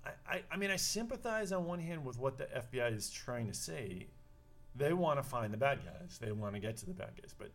I, 0.04 0.10
I, 0.28 0.42
I 0.52 0.56
mean, 0.56 0.70
I 0.70 0.76
sympathize 0.76 1.52
on 1.52 1.66
one 1.66 1.78
hand 1.78 2.04
with 2.04 2.18
what 2.18 2.36
the 2.36 2.44
FBI 2.46 2.96
is 2.96 3.10
trying 3.10 3.46
to 3.46 3.54
say. 3.54 4.08
They 4.74 4.92
want 4.92 5.18
to 5.18 5.22
find 5.22 5.52
the 5.52 5.56
bad 5.56 5.80
guys. 5.84 6.18
They 6.20 6.32
want 6.32 6.54
to 6.54 6.60
get 6.60 6.76
to 6.78 6.86
the 6.86 6.94
bad 6.94 7.10
guys, 7.20 7.34
but 7.36 7.50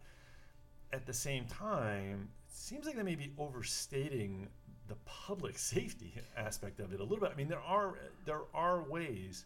at 0.94 1.06
the 1.06 1.14
same 1.14 1.46
time, 1.46 2.30
it 2.48 2.56
seems 2.56 2.86
like 2.86 2.96
they 2.96 3.04
may 3.04 3.16
be 3.16 3.32
overstating 3.38 4.48
the 4.88 4.96
public 5.06 5.58
safety 5.74 6.14
aspect 6.38 6.80
of 6.80 6.94
it 6.94 7.00
a 7.00 7.04
little 7.04 7.20
bit. 7.20 7.32
I 7.32 7.36
mean, 7.36 7.50
there 7.50 7.60
are 7.60 7.96
there 8.26 8.42
are 8.54 8.82
ways 8.84 9.46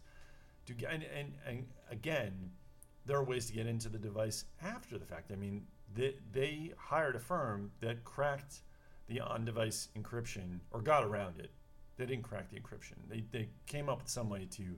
to 0.66 0.74
get, 0.74 0.92
and, 0.92 1.04
and, 1.16 1.32
and 1.46 1.66
again, 1.90 2.50
there 3.06 3.16
are 3.16 3.24
ways 3.24 3.46
to 3.46 3.52
get 3.52 3.66
into 3.66 3.88
the 3.88 3.98
device 3.98 4.44
after 4.62 4.98
the 4.98 5.04
fact. 5.04 5.32
I 5.32 5.36
mean, 5.36 5.64
they, 5.94 6.14
they 6.32 6.72
hired 6.76 7.16
a 7.16 7.20
firm 7.20 7.72
that 7.80 8.04
cracked 8.04 8.60
the 9.08 9.20
on-device 9.20 9.88
encryption 9.98 10.60
or 10.70 10.80
got 10.80 11.04
around 11.04 11.40
it. 11.40 11.50
They 11.96 12.06
didn't 12.06 12.22
crack 12.22 12.50
the 12.50 12.60
encryption. 12.60 12.94
They, 13.08 13.24
they 13.32 13.48
came 13.66 13.88
up 13.88 13.98
with 14.02 14.08
some 14.08 14.30
way 14.30 14.46
to 14.52 14.76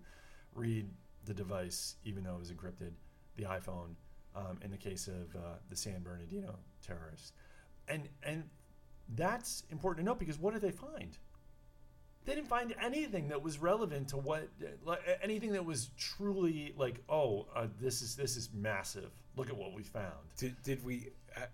read 0.54 0.88
the 1.24 1.34
device 1.34 1.96
even 2.04 2.24
though 2.24 2.34
it 2.34 2.40
was 2.40 2.50
encrypted, 2.50 2.92
the 3.36 3.44
iPhone, 3.44 3.94
um, 4.34 4.58
in 4.62 4.70
the 4.70 4.76
case 4.76 5.08
of 5.08 5.36
uh, 5.36 5.56
the 5.68 5.76
San 5.76 6.02
Bernardino 6.02 6.58
terrorists. 6.84 7.32
And, 7.88 8.08
and 8.22 8.44
that's 9.16 9.62
important 9.70 10.04
to 10.04 10.10
note 10.10 10.18
because 10.18 10.38
what 10.38 10.52
did 10.54 10.62
they 10.62 10.70
find? 10.70 11.16
They 12.24 12.36
didn't 12.36 12.48
find 12.48 12.72
anything 12.80 13.28
that 13.28 13.42
was 13.42 13.58
relevant 13.58 14.08
to 14.10 14.16
what, 14.16 14.48
anything 15.22 15.52
that 15.52 15.64
was 15.64 15.90
truly 15.98 16.72
like, 16.76 17.02
oh, 17.08 17.48
uh, 17.54 17.66
this 17.80 18.00
is 18.00 18.14
this 18.14 18.36
is 18.36 18.48
massive. 18.54 19.10
Look 19.36 19.48
at 19.48 19.56
what 19.56 19.72
we 19.74 19.82
found. 19.82 20.12
Did, 20.36 20.54
did 20.62 20.84
we? 20.84 21.08
I, 21.36 21.40
I, 21.42 21.46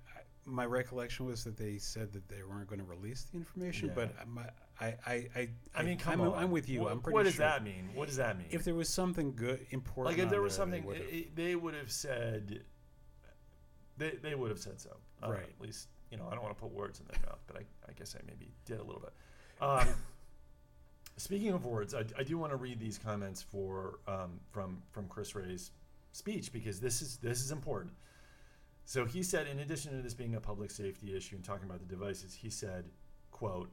my 0.45 0.67
recollection 0.67 1.25
was 1.27 1.43
that 1.45 1.57
they 1.57 1.79
said 1.79 2.13
that 2.13 2.29
they 2.29 2.43
weren't 2.43 2.69
going 2.69 2.81
to 2.81 2.85
release 2.87 3.25
the 3.25 3.39
information, 3.39 3.89
Yeah. 3.89 3.95
but 3.95 4.29
my, 4.29 4.43
I, 4.81 4.95
I, 5.07 5.29
I, 5.37 5.49
I 5.75 5.83
mean, 5.83 5.97
come 5.99 6.21
I'm, 6.21 6.29
on. 6.33 6.43
I'm 6.45 6.51
with 6.51 6.69
you. 6.69 6.83
What, 6.83 6.93
I'm 6.93 7.01
pretty 7.01 7.15
sure. 7.15 7.19
what 7.21 7.25
does 7.25 7.35
sure. 7.35 7.47
that 7.47 7.65
mean? 7.65 7.89
What 7.95 8.09
does 8.09 8.17
that 8.17 8.37
mean? 8.39 8.47
If 8.51 8.65
there 8.65 8.75
was 8.75 8.89
something 8.91 9.35
good, 9.35 9.67
important, 9.71 10.17
like 10.17 10.25
if 10.25 10.31
there 10.31 10.43
was 10.43 10.53
they 10.55 10.57
something, 10.63 10.85
would've- 10.85 11.03
i- 11.11 11.17
i- 11.17 11.27
they 11.35 11.55
would 11.57 11.75
have 11.75 11.91
said. 11.91 12.63
They, 13.97 14.11
they 14.23 14.35
would 14.35 14.51
have 14.51 14.61
said 14.61 14.81
so. 14.81 14.97
Uh, 15.23 15.31
Right. 15.31 15.43
At 15.43 15.61
least 15.61 15.89
you 16.11 16.17
know 16.17 16.27
I 16.31 16.35
don't 16.35 16.43
want 16.43 16.57
to 16.57 16.61
put 16.61 16.73
words 16.73 17.01
in 17.01 17.07
their 17.07 17.21
mouth, 17.29 17.41
but 17.47 17.57
I, 17.57 17.61
I 17.89 17.93
guess 17.93 18.15
I 18.17 18.21
maybe 18.27 18.53
did 18.65 18.81
a 18.81 18.85
little 18.85 19.01
bit. 19.01 19.13
Um, 19.61 19.89
speaking 21.17 21.51
of 21.51 21.67
words, 21.67 21.95
I, 21.95 22.05
I 22.19 22.23
do 22.23 22.39
want 22.39 22.53
to 22.53 22.57
read 22.57 22.79
these 22.79 22.99
comments 22.99 23.43
for 23.43 24.01
um, 24.07 24.41
from 24.51 24.83
from 24.91 25.09
Chris 25.09 25.35
Wray's 25.35 25.71
speech 26.13 26.53
because 26.53 26.81
this 26.81 27.03
is 27.03 27.19
this 27.19 27.41
is 27.41 27.51
important. 27.51 27.93
So 28.85 29.05
he 29.05 29.23
said, 29.23 29.47
in 29.47 29.59
addition 29.59 29.95
to 29.95 30.03
this 30.03 30.15
being 30.15 30.35
a 30.35 30.41
public 30.41 30.71
safety 30.71 31.15
issue 31.15 31.37
and 31.37 31.45
talking 31.45 31.69
about 31.69 31.81
the 31.81 31.87
devices, 31.87 32.35
he 32.35 32.49
said, 32.49 32.87
"quote 33.31 33.71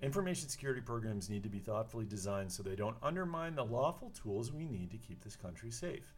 Information 0.00 0.48
security 0.48 0.80
programs 0.80 1.28
need 1.28 1.42
to 1.42 1.48
be 1.48 1.58
thoughtfully 1.58 2.04
designed 2.04 2.52
so 2.52 2.62
they 2.62 2.76
don't 2.76 2.96
undermine 3.02 3.56
the 3.56 3.64
lawful 3.64 4.10
tools 4.10 4.52
we 4.52 4.64
need 4.64 4.92
to 4.92 4.96
keep 4.96 5.24
this 5.24 5.34
country 5.34 5.72
safe. 5.72 6.14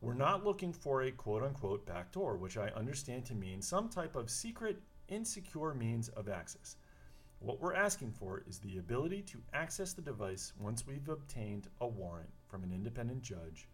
We're 0.00 0.14
not 0.14 0.44
looking 0.44 0.72
for 0.72 1.02
a 1.02 1.10
quote 1.10 1.42
unquote 1.42 1.84
backdoor, 1.84 2.36
which 2.36 2.56
I 2.56 2.68
understand 2.68 3.24
to 3.26 3.34
mean 3.34 3.60
some 3.60 3.88
type 3.88 4.14
of 4.14 4.30
secret, 4.30 4.80
insecure 5.08 5.74
means 5.74 6.08
of 6.10 6.28
access. 6.28 6.76
What 7.40 7.60
we're 7.60 7.74
asking 7.74 8.12
for 8.12 8.42
is 8.48 8.58
the 8.58 8.78
ability 8.78 9.22
to 9.22 9.38
access 9.52 9.92
the 9.92 10.02
device 10.02 10.52
once 10.58 10.86
we've 10.86 11.08
obtained 11.08 11.68
a 11.80 11.86
warrant 11.86 12.30
from 12.48 12.62
an 12.64 12.72
independent 12.72 13.22
judge 13.22 13.68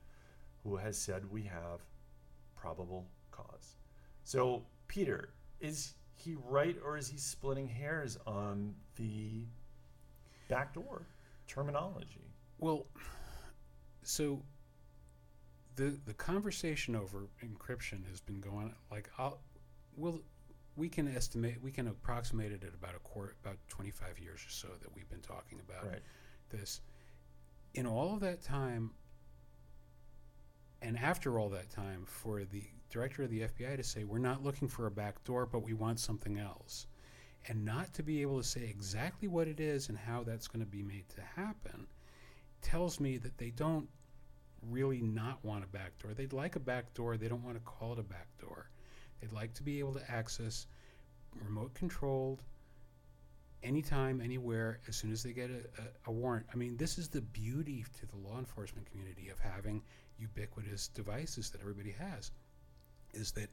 who 0.63 0.77
has 0.77 0.97
said 0.97 1.31
we 1.31 1.43
have 1.43 1.81
probable 2.57 3.07
cause. 3.31 3.77
So, 4.25 4.65
Peter, 4.89 5.31
is 5.61 5.95
he 6.15 6.37
right 6.47 6.77
or 6.85 6.97
is 6.97 7.09
he 7.09 7.19
splitting 7.19 7.69
hairs 7.69 8.19
on 8.27 8.75
the 8.97 9.45
backdoor 10.49 11.07
terminology? 11.47 12.33
Well, 12.59 12.87
so 14.03 14.43
the 15.77 15.99
the 16.07 16.15
conversation 16.15 16.95
over 16.95 17.27
encryption 17.45 18.09
has 18.09 18.21
been 18.21 18.41
going 18.41 18.75
like 18.91 19.11
I'll 19.19 19.39
we'll 19.97 20.21
we 20.77 20.89
can 20.89 21.09
estimate 21.15 21.57
we 21.63 21.71
can 21.71 21.89
approximate 21.89 22.53
it 22.53 22.65
at 22.65 22.75
about 22.75 22.95
a 22.95 22.99
quarter 23.01 23.35
about 23.45 23.57
25 23.69 24.19
years 24.19 24.41
or 24.47 24.51
so 24.51 24.69
that 24.81 24.95
we've 24.95 25.09
been 25.09 25.21
talking 25.21 25.61
about 25.61 25.87
Right. 25.91 26.03
this 26.51 26.81
in 27.75 27.87
all 27.87 28.15
of 28.15 28.21
that 28.21 28.43
time 28.43 28.93
and 30.83 30.99
after 30.99 31.39
all 31.39 31.49
that 31.51 31.71
time 31.71 32.05
for 32.07 32.45
the 32.45 32.63
director 32.91 33.23
of 33.25 33.31
the 33.31 33.41
FBI 33.41 33.77
to 33.77 33.83
say 33.83 34.05
we're 34.05 34.19
not 34.19 34.43
looking 34.43 34.69
for 34.69 34.87
a 34.87 34.91
back 34.91 35.23
door 35.25 35.47
but 35.47 35.61
we 35.61 35.73
want 35.73 35.99
something 35.99 36.39
else 36.39 36.87
and 37.49 37.65
not 37.65 37.93
to 37.95 38.03
be 38.03 38.23
able 38.23 38.39
to 38.39 38.47
say 38.47 38.63
exactly 38.63 39.29
what 39.29 39.49
it 39.49 39.61
is 39.61 39.89
and 39.89 39.99
how 39.99 40.23
that's 40.23 40.49
going 40.49 40.65
to 40.65 40.71
be 40.71 40.83
made 40.83 41.09
to 41.11 41.21
happen 41.37 41.87
tells 42.63 43.01
me 43.01 43.19
that 43.19 43.37
they 43.39 43.51
don't 43.51 43.89
really 44.71 45.01
not 45.01 45.45
want 45.45 45.65
a 45.65 45.67
back 45.69 45.99
door. 45.99 46.13
They'd 46.15 46.33
like 46.33 46.57
a 46.57 46.61
back 46.61 46.95
door. 46.95 47.17
They 47.17 47.29
don't 47.29 47.45
want 47.45 47.57
to 47.57 47.63
call 47.63 47.93
it 47.93 47.99
a 47.99 48.03
back 48.03 48.29
door. 48.41 48.71
They'd 49.21 49.33
like 49.33 49.55
to 49.55 49.63
be 49.63 49.79
able 49.79 49.95
to 49.95 50.11
access 50.11 50.67
remote 51.45 51.75
controlled 51.75 52.43
anytime, 53.63 54.21
anywhere, 54.21 54.81
as 54.89 54.97
soon 54.97 55.11
as 55.11 55.23
they 55.23 55.33
get 55.33 55.51
a, 55.51 55.81
a, 55.81 55.87
a 56.07 56.13
warrant. 56.13 56.47
I 56.53 56.57
mean, 56.57 56.77
this 56.77 56.99
is 56.99 57.09
the 57.09 57.23
beauty 57.23 57.85
to 57.99 58.07
the 58.07 58.17
law 58.17 58.39
enforcement 58.39 58.91
community 58.91 59.31
of 59.31 59.39
having 59.39 59.83
ubiquitous 60.19 60.89
devices 60.89 61.51
that 61.51 61.61
everybody 61.61 61.93
has. 61.93 62.31
Is 63.15 63.33
that 63.33 63.49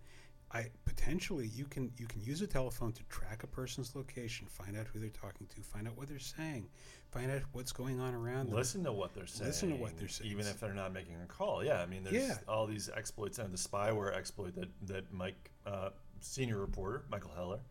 I 0.53 0.67
potentially 0.83 1.47
you 1.47 1.65
can 1.65 1.91
you 1.97 2.05
can 2.07 2.21
use 2.21 2.41
a 2.41 2.47
telephone 2.47 2.91
to 2.93 3.03
track 3.03 3.43
a 3.43 3.47
person's 3.47 3.95
location, 3.95 4.47
find 4.47 4.77
out 4.77 4.87
who 4.91 4.99
they're 4.99 5.09
talking 5.09 5.47
to, 5.55 5.61
find 5.61 5.87
out 5.87 5.97
what 5.97 6.09
they're 6.09 6.19
saying, 6.19 6.67
find 7.09 7.31
out 7.31 7.41
what's 7.53 7.71
going 7.71 7.99
on 8.01 8.13
around 8.13 8.47
them. 8.49 8.55
Listen 8.57 8.83
to 8.83 8.91
what 8.91 9.13
they're 9.13 9.27
saying. 9.27 9.47
Listen 9.47 9.69
to 9.69 9.75
what 9.75 9.97
they're 9.97 10.09
saying. 10.09 10.29
even 10.29 10.45
if 10.45 10.59
they're 10.59 10.73
not 10.73 10.91
making 10.91 11.15
a 11.23 11.25
call. 11.25 11.63
Yeah, 11.63 11.81
I 11.81 11.85
mean, 11.85 12.03
there's 12.03 12.15
Yeah. 12.27 12.37
all 12.49 12.67
these 12.67 12.89
exploits 12.89 13.39
and 13.39 13.53
the 13.53 13.57
spyware 13.57 14.13
exploit 14.13 14.55
that 14.55 14.69
that 14.87 15.13
Mike, 15.13 15.51
uh, 15.65 15.91
senior 16.19 16.57
reporter 16.59 17.03
Michael 17.09 17.31
Heller, 17.33 17.61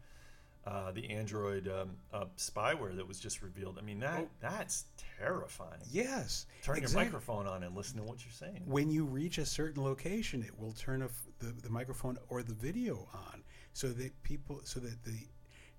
uh, 0.70 0.92
the 0.92 1.10
Android 1.10 1.66
um, 1.68 1.90
uh, 2.12 2.26
spyware 2.36 2.94
that 2.96 3.06
was 3.06 3.18
just 3.18 3.42
revealed. 3.42 3.76
I 3.78 3.82
mean, 3.82 3.98
that 4.00 4.20
Oh. 4.20 4.28
that's 4.40 4.84
terrifying. 5.18 5.80
Yes, 5.90 6.46
Turn 6.62 6.76
exact- 6.78 6.92
your 6.94 7.04
microphone 7.04 7.46
on 7.46 7.62
and 7.64 7.74
listen 7.74 7.96
to 7.96 8.04
what 8.04 8.24
you're 8.24 8.32
saying. 8.32 8.62
When 8.66 8.90
you 8.90 9.04
reach 9.04 9.38
a 9.38 9.46
certain 9.46 9.82
location, 9.82 10.42
it 10.42 10.56
will 10.58 10.72
turn 10.72 11.02
off 11.02 11.26
the, 11.40 11.46
the 11.46 11.70
microphone 11.70 12.18
or 12.28 12.42
the 12.42 12.54
video 12.54 13.08
on, 13.12 13.42
so 13.72 13.88
that 13.88 14.22
people, 14.22 14.60
so 14.64 14.78
that 14.80 15.02
the, 15.02 15.18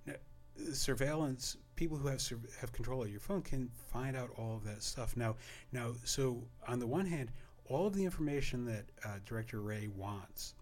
now, 0.06 0.14
the 0.58 0.76
surveillance 0.76 1.56
people 1.78 1.98
who 1.98 2.08
have 2.08 2.20
sur- 2.22 2.40
have 2.60 2.72
control 2.74 3.02
of 3.04 3.10
your 3.10 3.20
phone 3.22 3.42
can 3.42 3.70
find 3.92 4.16
out 4.18 4.30
all 4.38 4.56
of 4.58 4.64
that 4.66 4.84
stuff. 4.84 5.16
Now, 5.16 5.36
now, 5.72 5.94
so 6.04 6.44
on 6.68 6.80
the 6.80 6.88
one 6.88 7.06
hand, 7.06 7.32
all 7.66 7.88
of 7.88 7.94
the 7.96 8.04
information 8.04 8.66
that 8.66 8.86
uh, 9.06 9.20
Director 9.26 9.62
Wray 9.62 9.88
wants 9.88 10.54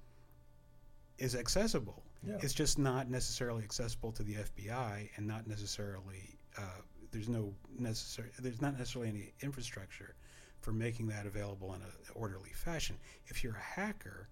is 1.18 1.36
accessible. 1.36 2.04
Yeah. 2.26 2.36
It's 2.42 2.54
just 2.54 2.78
not 2.78 3.10
necessarily 3.10 3.64
accessible 3.64 4.12
to 4.14 4.24
the 4.24 4.36
FBI, 4.36 5.10
and 5.16 5.26
not 5.26 5.48
necessarily 5.48 6.38
uh, 6.58 6.82
there's 7.12 7.30
no 7.30 7.54
necessary 7.78 8.30
there's 8.40 8.62
not 8.62 8.78
necessarily 8.78 9.10
any 9.10 9.34
infrastructure 9.42 10.16
for 10.62 10.72
making 10.72 11.08
that 11.08 11.26
available 11.26 11.74
in 11.74 11.82
an 11.82 11.88
orderly 12.16 12.52
fashion. 12.54 12.98
If 13.28 13.44
you're 13.44 13.56
a 13.56 13.82
hacker 13.82 14.28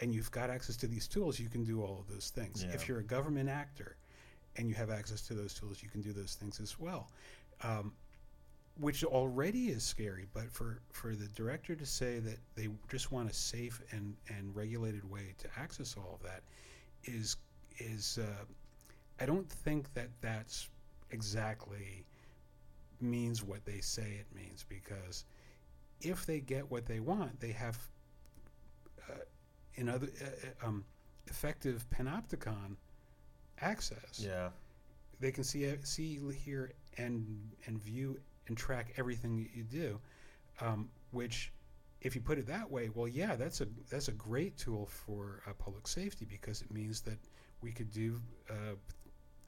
and 0.00 0.14
you've 0.14 0.30
got 0.30 0.50
access 0.50 0.76
to 0.78 0.86
these 0.86 1.08
tools, 1.08 1.40
you 1.40 1.48
can 1.48 1.64
do 1.64 1.82
all 1.82 1.98
of 1.98 2.12
those 2.12 2.30
things. 2.30 2.64
Yeah. 2.64 2.74
If 2.74 2.88
you're 2.88 3.00
a 3.00 3.04
government 3.04 3.48
actor 3.48 3.96
and 4.56 4.68
you 4.68 4.74
have 4.76 4.90
access 4.90 5.22
to 5.26 5.34
those 5.34 5.54
tools, 5.54 5.82
you 5.82 5.88
can 5.88 6.02
do 6.02 6.12
those 6.12 6.34
things 6.34 6.60
as 6.60 6.78
well. 6.78 7.10
Um, 7.62 7.92
which 8.78 9.04
already 9.04 9.68
is 9.68 9.84
scary, 9.84 10.26
but 10.32 10.50
for, 10.50 10.80
for 10.90 11.14
the 11.14 11.28
director 11.28 11.76
to 11.76 11.86
say 11.86 12.18
that 12.18 12.38
they 12.56 12.68
just 12.88 13.12
want 13.12 13.30
a 13.30 13.32
safe 13.32 13.80
and, 13.92 14.16
and 14.28 14.54
regulated 14.54 15.08
way 15.08 15.34
to 15.38 15.48
access 15.56 15.96
all 15.96 16.18
of 16.20 16.22
that 16.28 16.42
is 17.04 17.36
is 17.78 18.18
uh, 18.22 18.44
I 19.20 19.26
don't 19.26 19.48
think 19.48 19.92
that 19.94 20.08
that's 20.20 20.68
exactly 21.10 22.04
means 23.00 23.42
what 23.42 23.64
they 23.64 23.80
say 23.80 24.18
it 24.20 24.26
means 24.34 24.64
because 24.68 25.24
if 26.00 26.26
they 26.26 26.40
get 26.40 26.70
what 26.70 26.86
they 26.86 27.00
want, 27.00 27.40
they 27.40 27.52
have 27.52 27.78
uh, 29.08 29.14
in 29.74 29.88
other 29.88 30.08
uh, 30.20 30.26
uh, 30.64 30.68
um, 30.68 30.84
effective 31.26 31.84
panopticon 31.90 32.76
access. 33.60 34.18
Yeah. 34.18 34.50
They 35.20 35.30
can 35.30 35.44
see 35.44 35.68
uh, 35.70 35.76
see 35.82 36.18
hear 36.44 36.72
and 36.98 37.50
and 37.66 37.80
view 37.80 38.18
and 38.48 38.56
track 38.56 38.92
everything 38.96 39.36
that 39.38 39.56
you 39.56 39.62
do, 39.62 39.98
um, 40.60 40.90
which 41.12 41.52
if 42.04 42.14
you 42.14 42.20
put 42.20 42.38
it 42.38 42.46
that 42.46 42.70
way, 42.70 42.90
well, 42.94 43.08
yeah, 43.08 43.34
that's 43.34 43.60
a 43.62 43.66
that's 43.90 44.08
a 44.08 44.12
great 44.12 44.56
tool 44.58 44.86
for 44.86 45.42
uh, 45.48 45.52
public 45.54 45.88
safety 45.88 46.26
because 46.26 46.60
it 46.62 46.70
means 46.70 47.00
that 47.02 47.18
we 47.62 47.72
could 47.72 47.90
do 47.90 48.20
uh, 48.50 48.74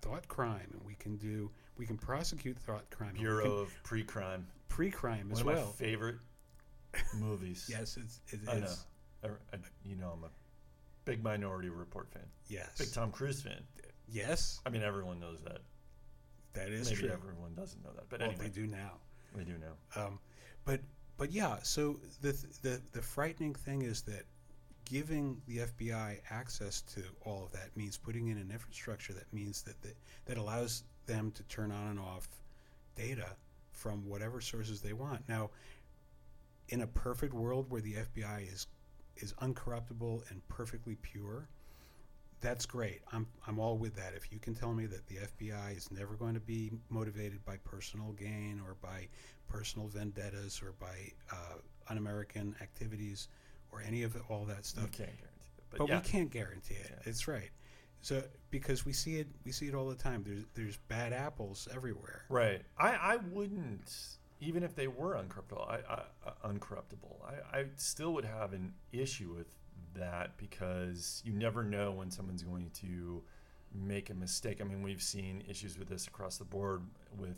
thought 0.01 0.27
crime 0.27 0.67
and 0.73 0.81
we 0.85 0.95
can 0.95 1.17
do 1.17 1.51
we 1.77 1.87
can 1.87 1.99
prosecute 1.99 2.59
thought 2.59 2.89
crime. 2.91 3.13
Bureau 3.15 3.59
of 3.59 3.75
Pre-Crime. 3.85 4.47
pre-crime 4.69 5.31
is 5.31 5.45
One 5.45 5.55
as 5.55 5.61
of 5.61 5.67
my 5.67 5.73
favorite 5.73 6.17
movies. 7.21 7.69
yes, 7.71 7.99
it's, 8.03 8.21
it, 8.29 8.41
I 8.49 8.61
know. 8.61 8.73
I, 9.23 9.29
I, 9.55 9.59
you 9.85 9.97
know, 9.97 10.13
I'm 10.17 10.25
a 10.25 10.31
big 11.05 11.23
Minority 11.23 11.69
Report 11.69 12.09
fan. 12.11 12.23
yes, 12.49 12.71
Big 12.79 12.93
Tom 12.93 13.11
Cruise 13.13 13.43
fan. 13.43 13.63
yes. 14.09 14.61
I 14.65 14.71
mean, 14.71 14.83
everyone 14.83 15.21
knows 15.21 15.43
that. 15.45 15.59
That 16.55 16.71
is 16.71 16.89
maybe 16.89 17.03
true. 17.03 17.11
everyone 17.11 17.53
doesn't 17.55 17.85
know 17.85 17.91
that, 17.95 18.09
but 18.09 18.21
well, 18.21 18.31
anyway, 18.31 18.45
they 18.45 18.51
do 18.51 18.67
now. 18.67 18.93
they 19.35 19.45
do 19.45 19.55
now. 19.61 20.03
Um, 20.03 20.19
but 20.65 20.81
but 21.17 21.33
yeah, 21.33 21.57
so 21.63 21.99
the 22.21 22.33
the 22.63 22.81
the 22.93 23.03
frightening 23.03 23.55
thing 23.55 23.83
is 23.83 24.03
that 24.03 24.25
giving 24.85 25.41
the 25.49 25.59
FBI 25.59 26.19
access 26.31 26.81
to 26.83 27.03
all 27.25 27.45
of 27.45 27.53
that 27.53 27.77
means 27.77 27.97
putting 27.97 28.29
in 28.29 28.39
an 28.39 28.51
infrastructure 28.53 29.13
that 29.13 29.31
means 29.33 29.63
that 29.63 29.81
the, 29.83 29.93
that 30.27 30.39
allows 30.39 30.85
them 31.07 31.33
to 31.33 31.43
turn 31.45 31.73
on 31.73 31.89
and 31.89 31.99
off 31.99 32.29
data 32.95 33.27
from 33.73 34.07
whatever 34.09 34.41
sources 34.41 34.81
they 34.81 34.93
want. 34.93 35.23
Now, 35.29 35.51
in 36.69 36.83
a 36.83 36.87
perfect 36.87 37.35
world 37.35 37.67
where 37.69 37.81
the 37.81 37.95
FBI 37.95 38.53
is 38.53 38.67
is 39.17 39.33
uncorruptible 39.35 40.31
and 40.31 40.47
perfectly 40.49 40.97
pure, 41.01 41.49
that's 42.41 42.67
great. 42.67 43.01
I'm 43.13 43.27
I'm 43.47 43.59
all 43.59 43.79
with 43.79 43.97
that. 43.97 44.15
If 44.15 44.33
you 44.33 44.39
can 44.39 44.55
tell 44.55 44.73
me 44.73 44.87
that 44.87 45.07
the 45.07 45.17
FBI 45.17 45.77
is 45.77 45.91
never 45.91 46.15
going 46.15 46.35
to 46.35 46.41
be 46.41 46.71
motivated 46.91 47.45
by 47.45 47.57
personal 47.59 48.13
gain 48.13 48.61
or 48.67 48.77
by 48.81 49.09
personal 49.49 49.89
vendettas 49.89 50.61
or 50.63 50.73
by 50.79 51.13
uh, 51.33 51.59
un-American 51.89 52.55
activities 52.61 53.29
or 53.73 53.83
any 53.87 54.03
of 54.03 54.13
the, 54.13 54.21
all 54.29 54.45
that 54.45 54.65
stuff, 54.65 54.91
can't 54.91 55.11
guarantee 55.11 55.51
that, 55.57 55.71
but, 55.71 55.79
but 55.79 55.89
yeah, 55.89 55.97
we 55.97 56.09
can't 56.09 56.31
guarantee 56.31 56.75
it. 56.75 56.91
Yeah. 56.91 57.11
It's 57.11 57.29
right. 57.29 57.51
So 58.01 58.23
because 58.51 58.85
we 58.85 58.93
see 58.93 59.17
it, 59.17 59.27
we 59.45 59.53
see 59.53 59.67
it 59.67 59.75
all 59.75 59.89
the 59.89 59.95
time. 59.95 60.23
There's 60.25 60.45
there's 60.55 60.77
bad 60.89 61.13
apples 61.13 61.69
everywhere. 61.75 62.25
right. 62.29 62.63
I 62.79 62.91
I 62.95 63.17
wouldn't 63.17 63.93
even 64.41 64.63
if 64.63 64.75
they 64.75 64.87
were 64.87 65.15
uncorruptible. 65.15 65.69
I, 65.69 65.79
I 65.89 66.03
uh, 66.27 66.49
uncorruptible. 66.49 67.17
I 67.27 67.59
I 67.59 67.65
still 67.77 68.13
would 68.15 68.25
have 68.25 68.53
an 68.53 68.75
issue 68.93 69.35
with 69.37 69.49
that 69.95 70.37
because 70.37 71.23
you 71.25 71.33
never 71.33 71.65
know 71.65 71.91
when 71.91 72.11
someone's 72.11 72.43
going 72.43 72.71
to 72.81 73.23
make 73.75 74.11
a 74.11 74.15
mistake. 74.15 74.61
I 74.61 74.65
mean, 74.65 74.83
we've 74.83 75.03
seen 75.03 75.43
issues 75.49 75.79
with 75.79 75.89
this 75.89 76.07
across 76.07 76.37
the 76.39 76.45
board 76.45 76.83
with 77.19 77.37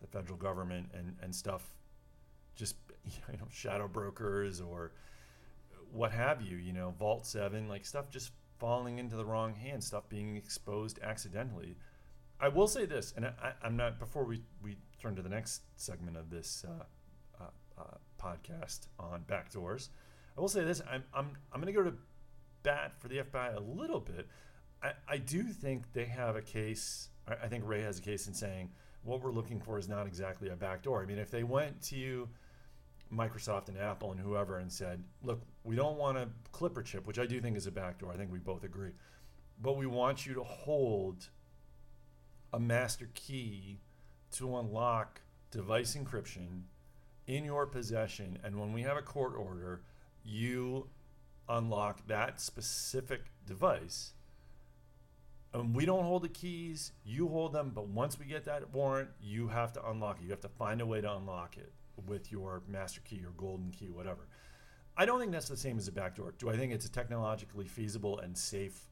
the 0.00 0.06
federal 0.06 0.38
government 0.38 0.88
and, 0.94 1.16
and 1.22 1.34
stuff, 1.34 1.74
just 2.54 2.76
you 3.04 3.38
know, 3.38 3.46
shadow 3.50 3.88
brokers 3.88 4.60
or 4.60 4.92
what 5.92 6.12
have 6.12 6.42
you. 6.42 6.56
You 6.56 6.72
know, 6.72 6.94
Vault 6.98 7.26
Seven, 7.26 7.68
like 7.68 7.84
stuff 7.84 8.10
just 8.10 8.32
falling 8.58 8.98
into 8.98 9.16
the 9.16 9.24
wrong 9.24 9.54
hands, 9.54 9.86
stuff 9.86 10.08
being 10.08 10.36
exposed 10.36 10.98
accidentally. 11.02 11.76
I 12.40 12.48
will 12.48 12.68
say 12.68 12.86
this, 12.86 13.12
and 13.16 13.26
I, 13.26 13.52
I'm 13.62 13.76
not 13.76 13.98
before 13.98 14.24
we 14.24 14.42
we 14.62 14.76
turn 15.00 15.16
to 15.16 15.22
the 15.22 15.28
next 15.28 15.62
segment 15.76 16.16
of 16.16 16.30
this 16.30 16.64
uh, 16.68 17.42
uh, 17.42 17.80
uh, 17.80 17.96
podcast 18.20 18.86
on 18.98 19.24
backdoors. 19.28 19.88
I 20.36 20.40
will 20.40 20.48
say 20.48 20.64
this: 20.64 20.80
I'm 20.90 21.02
I'm 21.12 21.30
I'm 21.52 21.60
going 21.60 21.72
to 21.72 21.82
go 21.82 21.88
to 21.88 21.96
bat 22.62 22.92
for 22.98 23.08
the 23.08 23.18
FBI 23.18 23.56
a 23.56 23.60
little 23.60 24.00
bit. 24.00 24.28
I, 24.82 24.92
I 25.08 25.18
do 25.18 25.44
think 25.44 25.92
they 25.92 26.04
have 26.04 26.36
a 26.36 26.42
case. 26.42 27.08
I 27.26 27.48
think 27.48 27.64
Wray 27.66 27.82
has 27.82 27.98
a 27.98 28.02
case 28.02 28.26
in 28.26 28.34
saying 28.34 28.70
what 29.08 29.22
we're 29.22 29.32
looking 29.32 29.58
for 29.60 29.78
is 29.78 29.88
not 29.88 30.06
exactly 30.06 30.50
a 30.50 30.56
backdoor. 30.56 31.02
I 31.02 31.06
mean, 31.06 31.18
if 31.18 31.30
they 31.30 31.42
went 31.42 31.80
to 31.84 32.28
Microsoft 33.12 33.68
and 33.68 33.78
Apple 33.78 34.12
and 34.12 34.20
whoever 34.20 34.58
and 34.58 34.70
said, 34.70 35.02
"Look, 35.22 35.40
we 35.64 35.74
don't 35.74 35.96
want 35.96 36.18
a 36.18 36.28
Clipper 36.52 36.82
chip," 36.82 37.06
which 37.06 37.18
I 37.18 37.26
do 37.26 37.40
think 37.40 37.56
is 37.56 37.66
a 37.66 37.72
backdoor. 37.72 38.12
I 38.12 38.16
think 38.16 38.30
we 38.30 38.38
both 38.38 38.64
agree, 38.64 38.92
but 39.60 39.76
we 39.76 39.86
want 39.86 40.26
you 40.26 40.34
to 40.34 40.44
hold 40.44 41.30
a 42.52 42.60
master 42.60 43.08
key 43.14 43.80
to 44.32 44.58
unlock 44.58 45.22
device 45.50 45.96
encryption 45.96 46.64
in 47.26 47.44
your 47.44 47.66
possession, 47.66 48.38
and 48.44 48.60
when 48.60 48.72
we 48.72 48.82
have 48.82 48.96
a 48.96 49.02
court 49.02 49.34
order, 49.34 49.82
you 50.24 50.88
unlock 51.48 52.06
that 52.06 52.40
specific 52.40 53.30
device. 53.46 54.12
And 55.54 55.74
we 55.74 55.86
don't 55.86 56.04
hold 56.04 56.22
the 56.22 56.28
keys, 56.28 56.92
you 57.04 57.26
hold 57.28 57.54
them, 57.54 57.72
but 57.74 57.88
once 57.88 58.18
we 58.18 58.26
get 58.26 58.44
that 58.44 58.70
warrant, 58.72 59.08
you 59.20 59.48
have 59.48 59.72
to 59.74 59.88
unlock 59.88 60.18
it. 60.20 60.24
You 60.24 60.30
have 60.30 60.40
to 60.40 60.48
find 60.48 60.80
a 60.80 60.86
way 60.86 61.00
to 61.00 61.16
unlock 61.16 61.56
it 61.56 61.72
with 62.06 62.30
your 62.30 62.62
master 62.68 63.00
key 63.00 63.22
or 63.24 63.30
golden 63.30 63.70
key, 63.70 63.88
whatever. 63.88 64.28
I 64.96 65.06
don't 65.06 65.20
think 65.20 65.32
that's 65.32 65.48
the 65.48 65.56
same 65.56 65.78
as 65.78 65.88
a 65.88 65.92
backdoor. 65.92 66.34
Do 66.38 66.50
I 66.50 66.56
think 66.56 66.72
it's 66.72 66.84
a 66.84 66.90
technologically 66.90 67.66
feasible 67.66 68.18
and 68.18 68.36
safe 68.36 68.88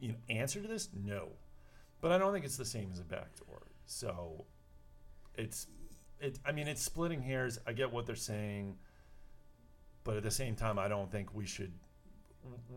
you 0.00 0.08
know, 0.08 0.16
answer 0.28 0.60
to 0.60 0.68
this? 0.68 0.88
No. 1.04 1.28
But 2.00 2.12
I 2.12 2.18
don't 2.18 2.32
think 2.32 2.44
it's 2.44 2.56
the 2.56 2.64
same 2.64 2.90
as 2.92 2.98
a 2.98 3.04
backdoor. 3.04 3.62
So 3.86 4.44
it's 5.34 5.66
it 6.20 6.38
I 6.44 6.52
mean 6.52 6.68
it's 6.68 6.82
splitting 6.82 7.22
hairs. 7.22 7.58
I 7.66 7.72
get 7.72 7.92
what 7.92 8.06
they're 8.06 8.16
saying, 8.16 8.76
but 10.04 10.16
at 10.16 10.22
the 10.22 10.30
same 10.30 10.56
time 10.56 10.78
I 10.78 10.88
don't 10.88 11.10
think 11.10 11.34
we 11.34 11.46
should 11.46 11.72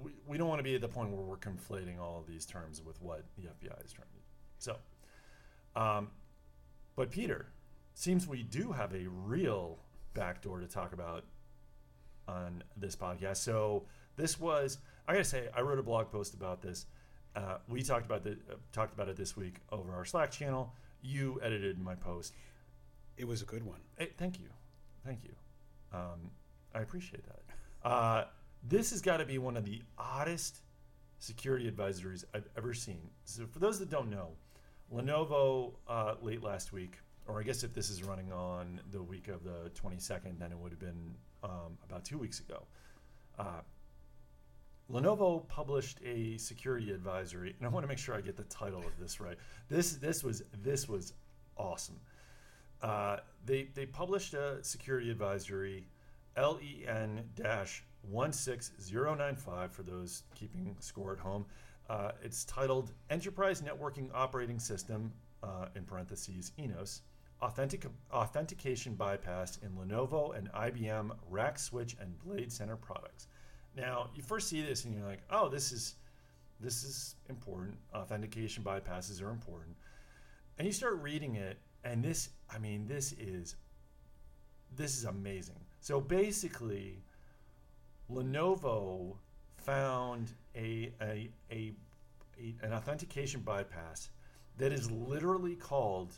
we, 0.04 0.12
we 0.28 0.38
don't 0.38 0.48
want 0.48 0.60
to 0.60 0.64
be 0.64 0.76
at 0.76 0.82
the 0.82 0.88
point 0.88 1.10
where 1.10 1.22
we're 1.22 1.38
conflating 1.38 2.00
all 2.00 2.20
of 2.20 2.28
these 2.28 2.46
terms 2.46 2.82
with 2.84 3.02
what 3.02 3.24
the 3.38 3.44
FBI 3.44 3.86
is 3.86 3.92
trying 3.92 4.08
to 4.08 4.14
do. 4.14 4.24
So 4.58 4.76
um, 5.76 6.10
but 6.96 7.12
Peter, 7.12 7.48
seems 7.94 8.28
we 8.28 8.44
do 8.44 8.72
have 8.72 8.94
a 8.94 9.08
real 9.08 9.80
backdoor 10.14 10.60
to 10.60 10.68
talk 10.68 10.94
about 10.94 11.26
on 12.28 12.64
this 12.78 12.96
podcast. 12.96 13.38
So 13.38 13.86
this 14.16 14.40
was 14.40 14.80
I 15.08 15.14
gotta 15.14 15.24
say 15.24 15.48
I 15.56 15.62
wrote 15.62 15.80
a 15.80 15.84
blog 15.84 16.12
post 16.12 16.34
about 16.34 16.62
this. 16.62 16.86
Uh, 17.36 17.58
we 17.68 17.82
talked 17.82 18.06
about 18.06 18.24
the 18.24 18.32
uh, 18.32 18.56
talked 18.74 18.94
about 18.94 19.08
it 19.08 19.16
this 19.16 19.38
week 19.38 19.62
over 19.72 19.94
our 19.94 20.06
Slack 20.06 20.32
channel. 20.32 20.74
You 21.02 21.40
edited 21.42 21.80
my 21.80 21.96
post. 21.96 22.34
It 23.18 23.28
was 23.28 23.42
a 23.42 23.46
good 23.46 23.64
one. 23.64 23.80
Hey, 23.98 24.10
thank 24.18 24.40
you, 24.40 24.50
thank 25.06 25.24
you. 25.24 25.34
Um, 25.94 26.32
I 26.74 26.82
appreciate 26.82 27.26
that. 27.26 27.42
Uh, 27.82 28.26
this 28.70 28.92
has 28.92 29.02
got 29.02 29.18
to 29.18 29.26
be 29.26 29.38
one 29.38 29.58
of 29.58 29.66
the 29.66 29.82
oddest 29.98 30.62
security 31.18 31.70
advisories 31.70 32.24
I've 32.34 32.48
ever 32.56 32.74
seen. 32.74 33.10
So 33.26 33.46
for 33.48 33.60
those 33.60 33.80
that 33.80 33.90
don't 33.90 34.10
know, 34.10 34.30
Lenovo 34.94 35.74
uh, 35.88 36.16
late 36.22 36.44
last 36.44 36.72
week, 36.72 37.00
or 37.28 37.40
I 37.40 37.44
guess 37.44 37.64
if 37.64 37.74
this 37.74 37.90
is 37.90 38.04
running 38.04 38.32
on 38.32 38.80
the 38.92 39.02
week 39.02 39.28
of 39.28 39.44
the 39.44 39.72
22nd, 39.72 40.40
then 40.40 40.52
it 40.52 40.58
would 40.58 40.72
have 40.72 40.80
been 40.80 41.16
um, 41.44 41.78
about 41.88 42.06
two 42.06 42.18
weeks 42.18 42.40
ago. 42.40 42.64
Uh, 43.38 43.62
Lenovo 44.92 45.48
published 45.48 46.00
a 46.06 46.38
security 46.38 46.92
advisory, 46.92 47.56
and 47.58 47.68
I 47.68 47.70
want 47.70 47.84
to 47.84 47.88
make 47.88 48.00
sure 48.00 48.16
I 48.16 48.22
get 48.22 48.36
the 48.38 48.44
title 48.44 48.80
of 48.80 49.00
this 49.00 49.20
right. 49.20 49.38
This 49.68 49.94
this 49.94 50.24
was 50.24 50.42
this 50.64 50.90
was 50.90 51.14
awesome. 51.56 52.00
Uh, 52.82 53.18
they 53.46 53.70
they 53.76 53.86
published 53.86 54.34
a 54.34 54.64
security 54.64 55.12
advisory, 55.12 55.86
LEN 56.36 57.24
one 58.02 58.32
six 58.32 58.72
zero 58.82 59.14
nine 59.14 59.36
five 59.36 59.72
for 59.72 59.84
those 59.84 60.24
keeping 60.36 60.76
score 60.80 61.14
at 61.14 61.20
home. 61.20 61.46
Uh, 61.90 62.12
it's 62.24 62.46
titled 62.46 62.92
Enterprise 63.10 63.62
Networking 63.62 64.10
Operating 64.14 64.60
System 64.60 65.12
uh, 65.42 65.68
in 65.76 65.84
parentheses 65.84 66.52
ENOS 66.60 67.02
authentic 67.42 67.86
authentication 68.12 68.96
bypass 68.96 69.58
in 69.58 69.70
Lenovo 69.72 70.38
and 70.38 70.52
IBM 70.52 71.12
Rack 71.30 71.58
Switch 71.58 71.96
and 72.00 72.18
Blade 72.20 72.52
Center 72.52 72.76
products. 72.76 73.28
Now, 73.76 74.10
you 74.14 74.22
first 74.22 74.50
see 74.50 74.62
this 74.62 74.86
and 74.86 74.94
you're 74.94 75.06
like, 75.06 75.24
"Oh, 75.30 75.50
this 75.50 75.72
is 75.72 75.96
this 76.60 76.84
is 76.84 77.16
important. 77.30 77.78
Authentication 77.94 78.64
bypasses 78.64 79.22
are 79.22 79.30
important." 79.30 79.78
And 80.58 80.66
you 80.66 80.74
start 80.74 81.02
reading 81.02 81.36
it 81.36 81.60
and 81.84 82.04
this 82.04 82.30
I 82.50 82.58
mean, 82.58 82.88
this 82.88 83.14
is 83.14 83.56
this 84.76 84.98
is 84.98 85.06
amazing. 85.06 85.60
So 85.80 86.02
basically, 86.02 87.04
Lenovo 88.12 89.16
found 89.58 90.32
a, 90.56 90.92
a, 91.02 91.30
a, 91.52 91.74
a 92.40 92.56
an 92.64 92.74
authentication 92.74 93.42
bypass 93.42 94.10
that 94.58 94.74
is 94.74 94.90
literally 94.90 95.56
called 95.56 96.16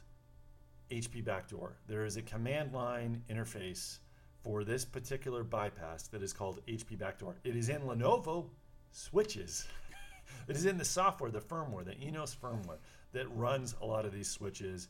HP 0.90 1.24
backdoor. 1.24 1.74
There 1.88 2.06
is 2.06 2.18
a 2.18 2.22
command 2.22 2.74
line 2.74 3.24
interface 3.30 4.00
for 4.44 4.64
this 4.64 4.86
particular 4.86 5.44
bypass 5.44 6.08
that 6.08 6.24
is 6.24 6.34
called 6.34 6.62
HP 6.68 6.98
backdoor. 6.98 7.36
It 7.44 7.56
is 7.56 7.70
in 7.70 7.82
Lenovo 7.82 8.46
switches. 8.92 9.68
it 10.48 10.56
is 10.56 10.66
in 10.66 10.78
the 10.78 10.86
software, 10.86 11.30
the 11.30 11.40
firmware, 11.40 11.86
the 11.86 12.00
Enos 12.02 12.36
firmware 12.36 12.80
that 13.14 13.28
runs 13.36 13.76
a 13.82 13.86
lot 13.86 14.06
of 14.06 14.14
these 14.14 14.30
switches 14.30 14.88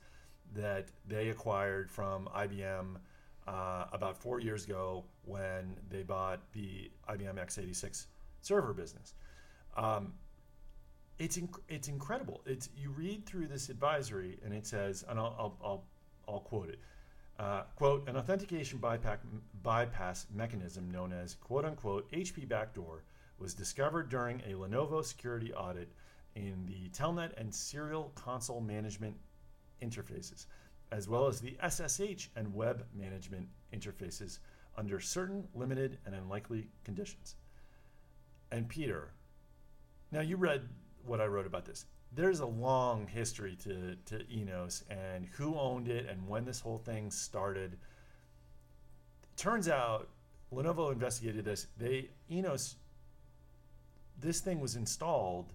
that 0.54 0.88
they 1.08 1.30
acquired 1.30 1.90
from 1.90 2.30
IBM 2.36 2.98
uh, 3.48 3.86
about 3.92 4.18
four 4.18 4.40
years 4.40 4.66
ago 4.66 5.04
when 5.26 5.76
they 5.90 6.04
bought 6.04 6.42
the 6.54 6.92
IBM 7.10 7.36
x86 7.36 8.06
server 8.42 8.74
business. 8.74 9.14
Um, 9.76 10.14
it's 11.20 11.38
inc- 11.38 11.62
it's 11.70 11.88
incredible. 11.88 12.42
It's 12.46 12.70
you 12.76 12.90
read 12.90 13.26
through 13.26 13.48
this 13.48 13.70
advisory 13.70 14.40
and 14.44 14.54
it 14.54 14.66
says, 14.66 15.04
and 15.08 15.20
I'll 15.20 15.36
I'll, 15.38 15.58
I'll, 15.64 15.84
I'll 16.28 16.40
quote 16.40 16.70
it. 16.70 16.80
Uh, 17.40 17.64
quote, 17.76 18.08
an 18.08 18.18
authentication 18.18 18.78
bypass, 18.78 19.18
bypass 19.64 20.28
mechanism 20.34 20.92
known 20.92 21.12
as 21.12 21.36
quote 21.36 21.66
unquote 21.66 22.12
HP 22.12 22.48
backdoor 22.48 23.04
was 23.40 23.54
discovered 23.54 24.10
during 24.10 24.42
a 24.42 24.54
Lenovo 24.54 25.04
security 25.04 25.52
audit 25.54 25.90
in 26.36 26.66
the 26.68 26.90
Telnet 26.90 27.32
and 27.38 27.54
Serial 27.54 28.12
Console 28.16 28.62
Management 28.62 29.16
interfaces, 29.82 30.46
as 30.92 31.08
well 31.08 31.28
as 31.28 31.40
the 31.40 31.58
SSH 31.68 32.30
and 32.36 32.54
Web 32.54 32.86
Management 32.94 33.48
interfaces 33.74 34.40
under 34.78 35.00
certain 35.00 35.48
limited 35.56 35.98
and 36.06 36.16
unlikely 36.16 36.68
conditions. 36.84 37.36
And 38.52 38.68
Peter, 38.68 39.12
now 40.12 40.22
you 40.22 40.38
read 40.38 40.68
what 41.06 41.22
I 41.22 41.26
wrote 41.26 41.48
about 41.48 41.66
this. 41.66 41.86
there's 42.14 42.42
a 42.42 42.46
long 42.46 43.08
history 43.08 43.56
to 43.64 43.96
to 44.06 44.30
Enos 44.30 44.84
and 44.90 45.26
who 45.38 45.58
owned 45.58 45.88
it 45.88 46.08
and 46.10 46.28
when 46.28 46.44
this 46.46 46.60
whole 46.60 46.78
thing 46.80 47.10
started. 47.10 47.78
Turns 49.38 49.70
out 49.70 50.10
Lenovo 50.54 50.92
investigated 50.92 51.46
this. 51.46 51.68
They 51.78 52.10
Enos 52.30 52.76
this 54.20 54.40
thing 54.42 54.60
was 54.60 54.76
installed 54.76 55.54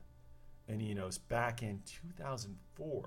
in 0.68 0.81
Enos 0.81 1.18
back 1.18 1.62
in 1.62 1.83
2004. 1.85 2.88
Mm-hmm. 2.88 3.05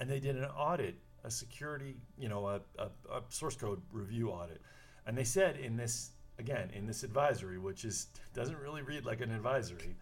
And 0.00 0.10
they 0.10 0.20
did 0.20 0.36
an 0.36 0.44
audit, 0.44 0.96
a 1.24 1.30
security, 1.30 1.96
you 2.18 2.28
know, 2.28 2.46
a, 2.46 2.60
a, 2.78 2.86
a 3.10 3.22
source 3.30 3.56
code 3.56 3.80
review 3.90 4.30
audit. 4.30 4.60
And 5.06 5.16
they 5.16 5.24
said 5.24 5.56
in 5.56 5.76
this 5.76 6.10
again 6.38 6.70
in 6.74 6.86
this 6.86 7.02
advisory, 7.02 7.58
which 7.58 7.84
is 7.84 8.08
doesn't 8.34 8.58
really 8.58 8.82
read 8.82 9.04
like 9.04 9.20
an 9.20 9.30
advisory, 9.30 9.96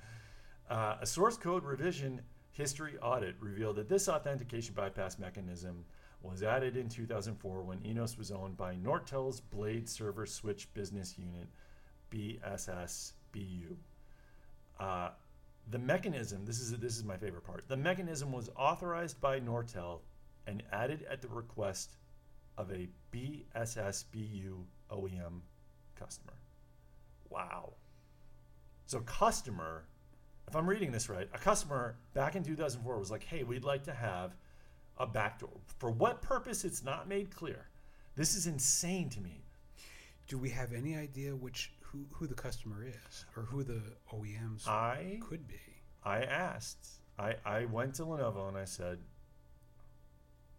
uh, 0.69 0.97
a 1.01 1.07
source 1.07 1.37
code 1.37 1.65
revision 1.65 2.21
history 2.51 2.99
audit 3.01 3.35
revealed 3.41 3.77
that 3.77 3.89
this 3.89 4.09
authentication 4.09 4.75
bypass 4.75 5.19
mechanism 5.19 5.85
was 6.23 6.43
added 6.43 6.77
in 6.77 6.89
2004 6.89 7.63
when 7.63 7.85
Enos 7.85 8.17
was 8.17 8.31
owned 8.31 8.57
by 8.57 8.75
Nortel's 8.77 9.41
Blade 9.41 9.89
Server 9.89 10.27
Switch 10.27 10.73
Business 10.73 11.17
Unit, 11.19 11.49
BSSBU. 12.13 13.75
Uh, 14.79 15.11
the 15.71 15.79
mechanism, 15.79 16.45
this 16.45 16.61
is 16.61 16.77
this 16.79 16.97
is 16.97 17.05
my 17.05 17.17
favorite 17.17 17.45
part. 17.45 17.65
The 17.69 17.77
mechanism 17.77 18.33
was 18.33 18.51
authorized 18.57 19.21
by 19.21 19.41
Nortel 19.41 20.01
and 20.47 20.63
added 20.73 21.05
at 21.11 21.23
the 21.23 21.29
request 21.29 21.97
of 22.59 22.71
a 22.71 22.89
BSSBU 23.13 24.65
OEM 24.91 25.41
customer. 25.99 26.35
Wow. 27.31 27.75
So 28.87 29.01
customer, 29.01 29.85
if 30.49 30.55
I'm 30.55 30.69
reading 30.69 30.93
this 30.93 31.09
right, 31.09 31.29
a 31.33 31.39
customer 31.39 31.97
back 32.15 32.37
in 32.37 32.43
2004 32.43 32.99
was 32.99 33.11
like, 33.11 33.23
"Hey, 33.23 33.43
we'd 33.43 33.65
like 33.65 33.85
to 33.85 33.95
have 33.95 34.35
a 34.99 35.07
backdoor. 35.07 35.61
For 35.79 35.91
what 35.91 36.23
purpose 36.23 36.65
it's 36.65 36.83
not 36.83 37.09
made 37.09 37.35
clear. 37.35 37.69
This 38.15 38.35
is 38.35 38.47
insane 38.47 39.09
to 39.11 39.21
me. 39.21 39.45
Do 40.29 40.39
we 40.39 40.51
have 40.51 40.73
any 40.73 40.97
idea 40.97 41.35
which 41.35 41.73
who, 41.81 42.07
who 42.13 42.27
the 42.27 42.35
customer 42.35 42.85
is 42.87 43.25
or 43.37 43.43
who 43.43 43.65
the 43.65 43.83
OEMs 44.13 44.67
I 44.67 45.19
could 45.21 45.47
be? 45.49 45.61
I 46.05 46.23
asked. 46.23 46.87
I, 47.19 47.35
I 47.45 47.65
went 47.67 47.95
to 47.97 48.05
Lenovo 48.05 48.49
and 48.49 48.57
I 48.57 48.65
said, 48.65 48.99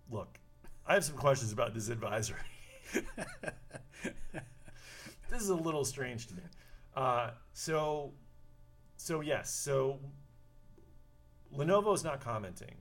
"Look, 0.09 0.39
I 0.85 0.93
have 0.93 1.03
some 1.03 1.17
questions 1.17 1.51
about 1.51 1.73
this 1.73 1.89
advisory. 1.89 2.39
this 5.29 5.41
is 5.41 5.49
a 5.49 5.55
little 5.55 5.85
strange 5.85 6.27
to 6.27 6.35
me." 6.35 6.43
Uh, 6.95 7.31
so, 7.53 8.13
so 8.97 9.21
yes, 9.21 9.49
so 9.53 9.99
Lenovo 11.55 11.93
is 11.93 12.03
not 12.03 12.21
commenting. 12.21 12.75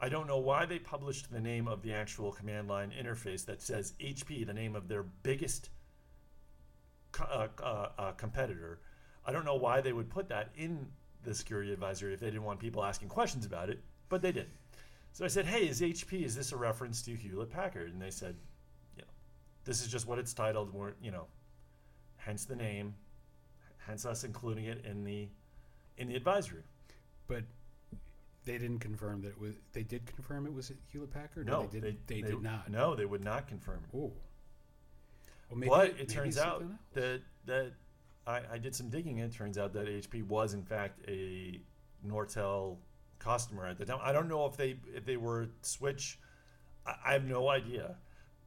I 0.00 0.08
don't 0.08 0.28
know 0.28 0.38
why 0.38 0.64
they 0.64 0.78
published 0.78 1.30
the 1.30 1.40
name 1.40 1.66
of 1.66 1.82
the 1.82 1.92
actual 1.92 2.30
command 2.30 2.68
line 2.68 2.92
interface 2.92 3.44
that 3.46 3.60
says 3.60 3.94
HP, 4.00 4.46
the 4.46 4.52
name 4.52 4.76
of 4.76 4.86
their 4.86 5.02
biggest 5.02 5.70
co- 7.10 7.48
uh, 7.62 7.88
uh, 7.98 8.12
competitor. 8.12 8.80
I 9.26 9.32
don't 9.32 9.44
know 9.44 9.56
why 9.56 9.80
they 9.80 9.92
would 9.92 10.08
put 10.08 10.28
that 10.28 10.50
in 10.56 10.86
the 11.24 11.34
security 11.34 11.72
advisory 11.72 12.14
if 12.14 12.20
they 12.20 12.26
didn't 12.26 12.44
want 12.44 12.60
people 12.60 12.84
asking 12.84 13.08
questions 13.08 13.44
about 13.44 13.70
it, 13.70 13.80
but 14.08 14.22
they 14.22 14.30
did. 14.30 14.48
So 15.12 15.24
I 15.24 15.28
said, 15.28 15.46
"Hey, 15.46 15.68
is 15.68 15.80
HP? 15.80 16.24
Is 16.24 16.36
this 16.36 16.52
a 16.52 16.56
reference 16.56 17.02
to 17.02 17.14
Hewlett 17.14 17.50
Packard?" 17.50 17.92
And 17.92 18.00
they 18.00 18.10
said, 18.10 18.36
"You 18.96 19.02
know, 19.02 19.08
this 19.64 19.82
is 19.82 19.88
just 19.88 20.06
what 20.06 20.18
it's 20.18 20.32
titled. 20.32 20.72
We're, 20.72 20.92
you 21.02 21.10
know, 21.10 21.26
hence 22.16 22.44
the 22.44 22.56
name, 22.56 22.94
hence 23.78 24.06
us 24.06 24.24
including 24.24 24.66
it 24.66 24.84
in 24.84 25.04
the 25.04 25.28
in 25.96 26.08
the 26.08 26.14
advisory." 26.14 26.62
But 27.26 27.44
they 28.44 28.58
didn't 28.58 28.78
confirm 28.78 29.20
that 29.22 29.28
it 29.28 29.40
was. 29.40 29.54
They 29.72 29.82
did 29.82 30.06
confirm 30.06 30.46
it 30.46 30.52
was 30.54 30.72
Hewlett 30.90 31.12
Packard. 31.12 31.46
No, 31.46 31.66
they 31.66 31.80
did. 31.80 31.98
They, 32.06 32.22
did 32.22 32.42
not. 32.42 32.70
No, 32.70 32.94
they 32.94 33.04
would 33.04 33.22
not 33.22 33.46
confirm. 33.46 33.80
it. 33.84 33.96
Oh. 33.96 34.12
Well, 35.50 35.58
maybe, 35.58 35.70
but 35.70 35.98
it 35.98 36.08
turns 36.08 36.38
out 36.38 36.64
that 36.94 37.20
that 37.46 37.72
I, 38.26 38.40
I 38.52 38.58
did 38.58 38.74
some 38.74 38.88
digging. 38.88 39.20
and 39.20 39.32
It 39.32 39.36
turns 39.36 39.58
out 39.58 39.72
that 39.74 39.86
HP 39.86 40.22
was 40.26 40.54
in 40.54 40.62
fact 40.62 41.00
a 41.08 41.60
Nortel 42.06 42.76
customer 43.18 43.66
at 43.66 43.78
the 43.78 43.84
time. 43.84 43.98
I 44.02 44.12
don't 44.12 44.28
know 44.28 44.46
if 44.46 44.56
they 44.56 44.76
if 44.94 45.04
they 45.04 45.16
were 45.16 45.48
Switch. 45.62 46.18
I, 46.86 46.94
I 47.06 47.12
have 47.12 47.24
no 47.24 47.48
idea. 47.48 47.96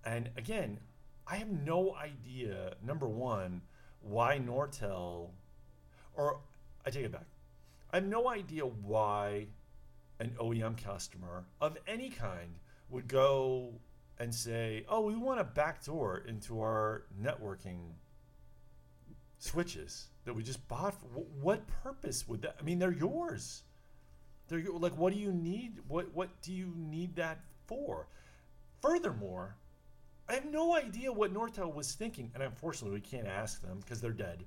And 0.05 0.29
again, 0.37 0.79
I 1.27 1.35
have 1.37 1.49
no 1.49 1.95
idea. 1.95 2.73
Number 2.83 3.07
one, 3.07 3.61
why 4.01 4.39
Nortel, 4.39 5.29
or 6.15 6.39
I 6.85 6.89
take 6.89 7.05
it 7.05 7.11
back. 7.11 7.25
I 7.91 7.97
have 7.97 8.05
no 8.05 8.29
idea 8.29 8.63
why 8.63 9.47
an 10.19 10.35
OEM 10.39 10.81
customer 10.81 11.45
of 11.59 11.77
any 11.87 12.09
kind 12.09 12.55
would 12.89 13.07
go 13.07 13.73
and 14.19 14.33
say, 14.33 14.85
"Oh, 14.87 15.01
we 15.01 15.15
want 15.15 15.39
a 15.39 15.43
backdoor 15.43 16.19
into 16.19 16.61
our 16.61 17.03
networking 17.21 17.93
switches 19.39 20.07
that 20.25 20.33
we 20.33 20.43
just 20.43 20.65
bought." 20.67 20.93
For, 20.93 21.05
what 21.41 21.67
purpose 21.83 22.27
would 22.27 22.41
that? 22.43 22.55
I 22.59 22.63
mean, 22.63 22.79
they're 22.79 22.91
yours. 22.91 23.63
They're 24.51 24.61
like, 24.69 24.97
what 24.97 25.13
do 25.13 25.19
you 25.19 25.31
need? 25.31 25.79
What 25.87 26.13
what 26.13 26.29
do 26.41 26.51
you 26.51 26.73
need 26.75 27.15
that 27.15 27.39
for? 27.67 28.07
Furthermore, 28.81 29.55
I 30.27 30.33
have 30.33 30.43
no 30.43 30.75
idea 30.75 31.09
what 31.09 31.33
Nortel 31.33 31.73
was 31.73 31.93
thinking, 31.93 32.29
and 32.33 32.43
unfortunately, 32.43 32.93
we 32.93 32.99
can't 32.99 33.27
ask 33.27 33.61
them 33.61 33.79
because 33.79 34.01
they're 34.01 34.11
dead. 34.11 34.43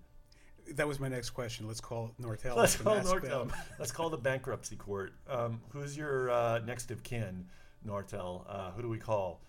That 0.75 0.87
was 0.87 1.01
my 1.01 1.09
next 1.09 1.31
question. 1.31 1.67
Let's 1.67 1.81
call 1.81 2.11
Nortel. 2.21 2.55
Let's 2.55 2.77
call 2.77 2.97
Nortel. 2.97 3.51
Let's 3.79 3.93
call 3.93 4.11
the 4.11 4.19
bankruptcy 4.19 4.77
court. 4.77 5.15
Um, 5.27 5.63
who's 5.71 5.97
your 5.97 6.31
uh, 6.31 6.59
next 6.59 6.91
of 6.91 7.03
kin, 7.03 7.47
Nortel? 7.87 8.45
Uh, 8.47 8.73
who 8.73 8.83
do 8.83 8.91
we 8.91 8.99
call? 8.99 9.41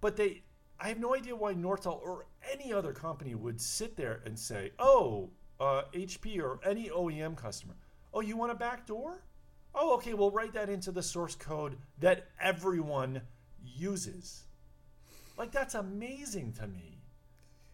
But 0.00 0.16
they, 0.16 0.42
I 0.80 0.88
have 0.88 0.98
no 0.98 1.14
idea 1.14 1.36
why 1.36 1.54
Nortel 1.54 2.02
or 2.02 2.26
any 2.52 2.72
other 2.72 2.92
company 2.92 3.36
would 3.36 3.60
sit 3.60 3.96
there 3.96 4.22
and 4.26 4.36
say, 4.36 4.72
"Oh, 4.80 5.30
uh, 5.60 5.82
HP 5.92 6.42
or 6.42 6.58
any 6.64 6.88
OEM 6.88 7.36
customer, 7.36 7.74
oh, 8.12 8.20
you 8.20 8.36
want 8.36 8.50
a 8.50 8.56
backdoor? 8.56 9.22
Oh, 9.76 9.94
okay, 9.96 10.14
we'll 10.14 10.30
write 10.30 10.54
that 10.54 10.68
into 10.68 10.90
the 10.90 11.02
source 11.02 11.34
code 11.34 11.76
that 12.00 12.26
everyone 12.40 13.20
uses." 13.62 14.44
Like 15.36 15.52
that's 15.52 15.74
amazing 15.74 16.54
to 16.54 16.66
me. 16.66 16.96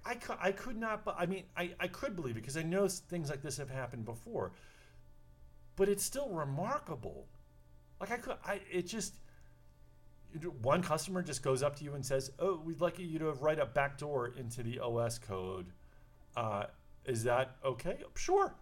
I 0.05 0.17
could, 0.17 0.37
I 0.41 0.53
could 0.53 0.77
not, 0.77 1.03
I 1.17 1.27
mean, 1.27 1.45
I, 1.57 1.71
I 1.79 1.87
could 1.87 2.17
believe 2.17 2.37
it 2.37 2.41
because 2.41 2.57
I 2.57 2.63
know 2.63 2.89
things 2.89 3.31
like 3.31 3.41
this 3.41 3.57
have 3.59 3.71
happened 3.71 4.05
before. 4.05 4.51
But 5.77 5.89
it's 5.89 6.03
still 6.03 6.29
remarkable. 6.29 7.27
Like 8.01 8.11
I 8.11 8.17
could, 8.17 8.37
I 8.45 8.61
it 8.71 8.89
just 8.89 9.15
one 10.63 10.83
customer 10.83 11.23
just 11.23 11.43
goes 11.43 11.63
up 11.63 11.77
to 11.77 11.85
you 11.85 11.95
and 11.95 12.05
says, 12.05 12.33
"Oh, 12.39 12.61
we'd 12.65 12.81
like 12.81 12.99
you 12.99 13.19
to 13.19 13.33
write 13.33 13.59
a 13.59 13.67
backdoor 13.67 14.29
into 14.29 14.63
the 14.63 14.81
OS 14.81 15.19
code. 15.19 15.67
Uh, 16.37 16.65
is 17.05 17.25
that 17.25 17.57
okay? 17.65 17.99
Sure, 18.15 18.55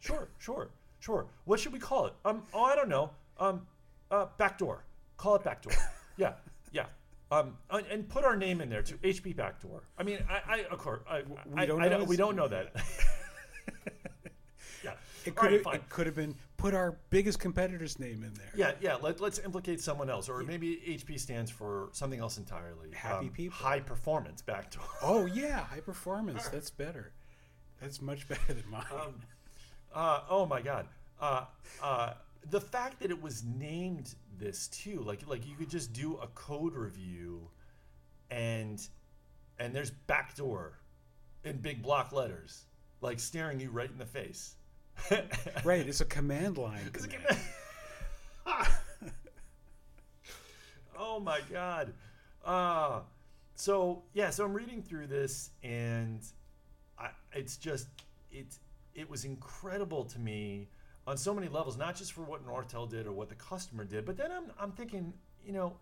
sure, 0.00 0.28
sure, 0.38 0.70
sure. 1.02 1.26
What 1.44 1.60
should 1.60 1.72
we 1.72 1.78
call 1.78 2.06
it? 2.06 2.14
Um, 2.24 2.42
oh, 2.54 2.62
I 2.62 2.76
don't 2.76 2.88
know. 2.88 3.10
Um, 3.38 3.66
uh, 4.10 4.26
backdoor. 4.38 4.84
Call 5.16 5.34
it 5.36 5.44
backdoor. 5.44 5.72
yeah, 6.16 6.34
yeah. 6.70 6.86
Um, 7.30 7.56
and, 7.70 7.86
and 7.86 8.08
put 8.08 8.24
our 8.24 8.36
name 8.36 8.60
in 8.60 8.68
there 8.68 8.82
too. 8.82 8.98
HP 8.98 9.34
backdoor. 9.34 9.82
I 9.98 10.02
mean, 10.02 10.18
I, 10.28 10.56
I 10.56 10.64
of 10.70 10.78
course, 10.78 11.00
I, 11.08 11.22
We 11.46 11.62
I, 11.62 11.66
don't 11.66 11.82
I 11.82 11.88
know 11.88 11.98
don't, 11.98 12.08
we 12.08 12.16
don't 12.16 12.36
know 12.36 12.48
that. 12.48 12.74
yeah. 14.84 14.92
It 15.24 15.34
could 15.34 15.50
right, 15.50 15.64
have 15.64 15.74
it 15.74 15.88
could 15.88 16.06
have 16.06 16.16
been 16.16 16.34
put 16.56 16.74
our 16.74 16.96
biggest 17.10 17.38
competitor's 17.38 17.98
name 17.98 18.22
in 18.24 18.34
there. 18.34 18.50
Yeah, 18.54 18.72
yeah. 18.80 18.96
Let, 18.96 19.20
let's 19.20 19.38
implicate 19.38 19.80
someone 19.80 20.10
else, 20.10 20.28
or 20.28 20.42
maybe 20.42 20.76
HP 20.86 21.18
stands 21.18 21.50
for 21.50 21.88
something 21.92 22.20
else 22.20 22.38
entirely. 22.38 22.88
Um, 22.88 22.94
Happy 22.94 23.28
people. 23.28 23.56
High 23.56 23.80
performance 23.80 24.42
backdoor. 24.42 24.84
Oh 25.02 25.26
yeah, 25.26 25.60
high 25.64 25.80
performance. 25.80 26.48
That's 26.48 26.70
better. 26.70 27.12
That's 27.80 28.02
much 28.02 28.28
better 28.28 28.52
than 28.52 28.64
mine. 28.70 28.84
Um, 28.92 29.20
uh, 29.94 30.20
oh 30.28 30.46
my 30.46 30.60
god. 30.60 30.86
Uh, 31.20 31.44
uh, 31.82 32.14
the 32.50 32.60
fact 32.60 33.00
that 33.00 33.10
it 33.10 33.22
was 33.22 33.44
named 33.44 34.14
this 34.38 34.68
too, 34.68 35.00
like 35.00 35.26
like 35.28 35.46
you 35.46 35.54
could 35.56 35.70
just 35.70 35.92
do 35.92 36.16
a 36.16 36.26
code 36.28 36.74
review, 36.74 37.48
and 38.30 38.86
and 39.58 39.74
there's 39.74 39.90
backdoor 39.90 40.78
in 41.44 41.58
big 41.58 41.82
block 41.82 42.12
letters, 42.12 42.64
like 43.00 43.20
staring 43.20 43.60
you 43.60 43.70
right 43.70 43.90
in 43.90 43.98
the 43.98 44.06
face. 44.06 44.56
right, 45.64 45.86
it's 45.86 46.00
a 46.00 46.04
command 46.04 46.58
line. 46.58 46.80
It's 46.94 47.04
a 47.04 47.08
command. 47.08 47.38
oh 50.98 51.20
my 51.20 51.40
god. 51.50 51.92
Uh 52.44 53.00
so 53.54 54.02
yeah, 54.14 54.30
so 54.30 54.44
I'm 54.44 54.52
reading 54.52 54.82
through 54.82 55.06
this 55.06 55.50
and 55.62 56.20
I 56.98 57.10
it's 57.32 57.56
just 57.56 57.88
it's 58.30 58.58
it 58.94 59.08
was 59.08 59.24
incredible 59.24 60.04
to 60.04 60.18
me 60.18 60.68
on 61.06 61.16
so 61.16 61.34
many 61.34 61.48
levels, 61.48 61.76
not 61.76 61.96
just 61.96 62.12
for 62.12 62.22
what 62.22 62.46
Nortel 62.46 62.88
did 62.88 63.06
or 63.06 63.12
what 63.12 63.28
the 63.28 63.34
customer 63.34 63.84
did, 63.84 64.04
but 64.04 64.16
then 64.16 64.30
I'm 64.30 64.52
I'm 64.58 64.72
thinking, 64.72 65.12
you 65.44 65.52
know, 65.52 65.76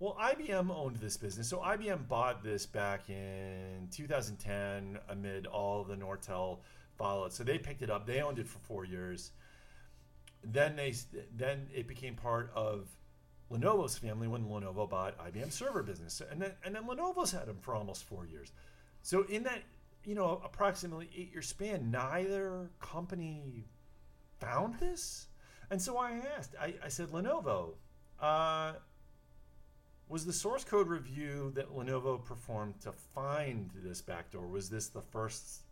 well, 0.00 0.16
IBM 0.20 0.70
owned 0.70 0.96
this 0.96 1.16
business. 1.16 1.48
So 1.48 1.58
IBM 1.58 2.06
bought 2.08 2.42
this 2.44 2.66
back 2.66 3.08
in 3.10 3.88
2010 3.90 4.98
amid 5.08 5.46
all 5.46 5.82
the 5.84 5.96
Nortel 5.96 6.58
fallout. 6.96 7.32
So 7.32 7.42
they 7.44 7.58
picked 7.58 7.82
it 7.82 7.90
up. 7.90 8.06
They 8.06 8.20
owned 8.20 8.38
it 8.38 8.46
for 8.46 8.58
four 8.60 8.84
years. 8.84 9.32
then 10.44 10.76
they 10.76 10.94
then 11.36 11.66
it 11.74 11.88
became 11.88 12.14
part 12.14 12.50
of 12.54 12.88
Lenovo's 13.50 13.96
family 13.98 14.28
when 14.28 14.44
Lenovo 14.44 14.88
bought 14.88 15.18
IBM 15.18 15.50
server 15.52 15.82
business, 15.82 16.22
and 16.30 16.40
then 16.40 16.52
and 16.64 16.74
then 16.74 16.84
Lenovo's 16.84 17.32
had 17.32 17.46
them 17.46 17.58
for 17.60 17.74
almost 17.74 18.04
four 18.04 18.26
years. 18.26 18.52
So 19.02 19.24
in 19.24 19.42
that 19.44 19.62
you 20.08 20.14
know 20.14 20.40
approximately 20.42 21.10
eight 21.14 21.30
year 21.32 21.42
span, 21.42 21.90
neither 21.90 22.70
company 22.80 23.66
found 24.40 24.80
this, 24.80 25.26
and 25.70 25.80
so 25.80 25.98
I 25.98 26.22
asked. 26.36 26.54
I, 26.58 26.72
I 26.82 26.88
said 26.88 27.08
Lenovo. 27.08 27.74
Uh, 28.18 28.72
was 30.08 30.24
the 30.24 30.32
source 30.32 30.64
code 30.64 30.88
review 30.88 31.52
that 31.54 31.76
Lenovo 31.76 32.24
performed 32.24 32.80
to 32.80 32.92
find 33.14 33.70
this 33.84 34.00
backdoor 34.00 34.46
was 34.46 34.70
this 34.70 34.88
the 34.88 35.02
first 35.02 35.64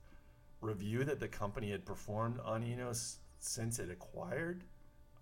review 0.60 1.02
that 1.04 1.18
the 1.18 1.28
company 1.28 1.70
had 1.70 1.86
performed 1.86 2.38
on 2.44 2.62
Enos 2.62 3.20
since 3.38 3.78
it 3.78 3.90
acquired 3.90 4.64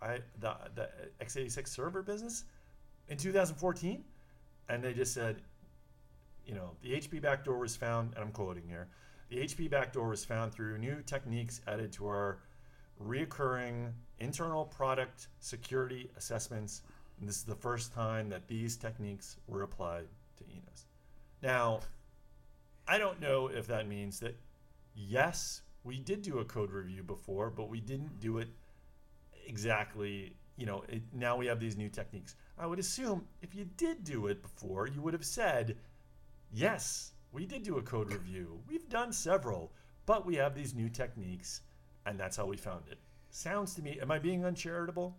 I, 0.03 0.19
the, 0.41 0.57
the 0.75 0.89
x86 1.21 1.69
server 1.69 2.03
business 2.03 2.45
in 3.09 3.17
2014 3.17 4.03
and 4.69 4.83
they 4.83 4.93
just 4.93 5.15
said 5.15 5.43
you 6.45 6.55
know 6.55 6.71
the 6.83 6.95
HP 6.95 7.23
backdoor 7.23 7.59
was 7.59 7.77
found 7.77 8.15
and 8.15 8.25
I'm 8.25 8.33
quoting 8.33 8.65
here 8.67 8.89
the 9.29 9.37
HP 9.37 9.71
backdoor 9.71 10.09
was 10.09 10.25
found 10.25 10.53
through 10.53 10.79
new 10.79 11.03
techniques 11.07 11.61
added 11.67 11.93
to 11.93 12.07
our 12.07 12.39
reoccurring 13.03 13.93
internal 14.21 14.65
product 14.65 15.29
security 15.41 16.11
assessments 16.17 16.83
and 17.19 17.29
this 17.29 17.37
is 17.37 17.45
the 17.45 17.55
first 17.55 17.93
time 17.95 18.29
that 18.29 18.49
these 18.49 18.77
techniques 18.77 19.37
were 19.47 19.63
applied 19.63 20.07
to 20.37 20.45
Enos. 20.45 20.87
Now, 21.43 21.81
I 22.87 22.99
don't 22.99 23.21
know 23.21 23.49
if 23.49 23.67
that 23.69 23.89
means 23.89 24.21
that, 24.21 24.37
yes, 24.95 25.63
we 25.85 25.99
did 25.99 26.23
do 26.23 26.41
a 26.41 26.45
code 26.45 26.71
review 26.71 27.03
before, 27.03 27.51
but 27.51 27.69
we 27.69 27.81
didn't 27.81 28.21
do 28.21 28.39
it 28.39 28.49
exactly. 29.47 30.35
You 30.57 30.67
know, 30.67 30.85
it, 30.89 31.03
now 31.13 31.37
we 31.37 31.47
have 31.47 31.61
these 31.61 31.77
new 31.77 31.89
techniques. 31.89 32.35
I 32.59 32.67
would 32.67 32.79
assume 32.79 33.27
if 33.43 33.55
you 33.55 33.65
did 33.77 34.05
do 34.05 34.27
it 34.27 34.43
before, 34.43 34.87
you 34.87 35.01
would 35.01 35.15
have 35.15 35.25
said, 35.25 35.77
yes, 36.53 37.13
we 37.35 37.45
did 37.45 37.63
do 37.63 37.77
a 37.77 37.83
code 37.83 38.11
review. 38.11 38.61
We've 38.69 38.89
done 38.89 39.13
several, 39.13 39.73
but 40.07 40.25
we 40.25 40.37
have 40.37 40.55
these 40.55 40.75
new 40.75 40.89
techniques, 40.89 41.61
and 42.07 42.19
that's 42.19 42.37
how 42.37 42.47
we 42.47 42.57
found 42.57 42.85
it. 42.91 42.99
Sounds 43.31 43.75
to 43.75 43.83
me, 43.83 43.99
am 44.01 44.11
I 44.11 44.19
being 44.19 44.45
uncharitable? 44.47 45.17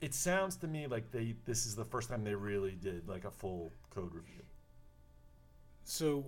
it 0.00 0.14
sounds 0.14 0.56
to 0.56 0.66
me 0.66 0.86
like 0.86 1.10
they 1.10 1.34
this 1.44 1.66
is 1.66 1.74
the 1.74 1.84
first 1.84 2.08
time 2.08 2.24
they 2.24 2.34
really 2.34 2.72
did 2.72 3.08
like 3.08 3.24
a 3.24 3.30
full 3.30 3.72
code 3.90 4.14
review. 4.14 4.42
So 5.84 6.26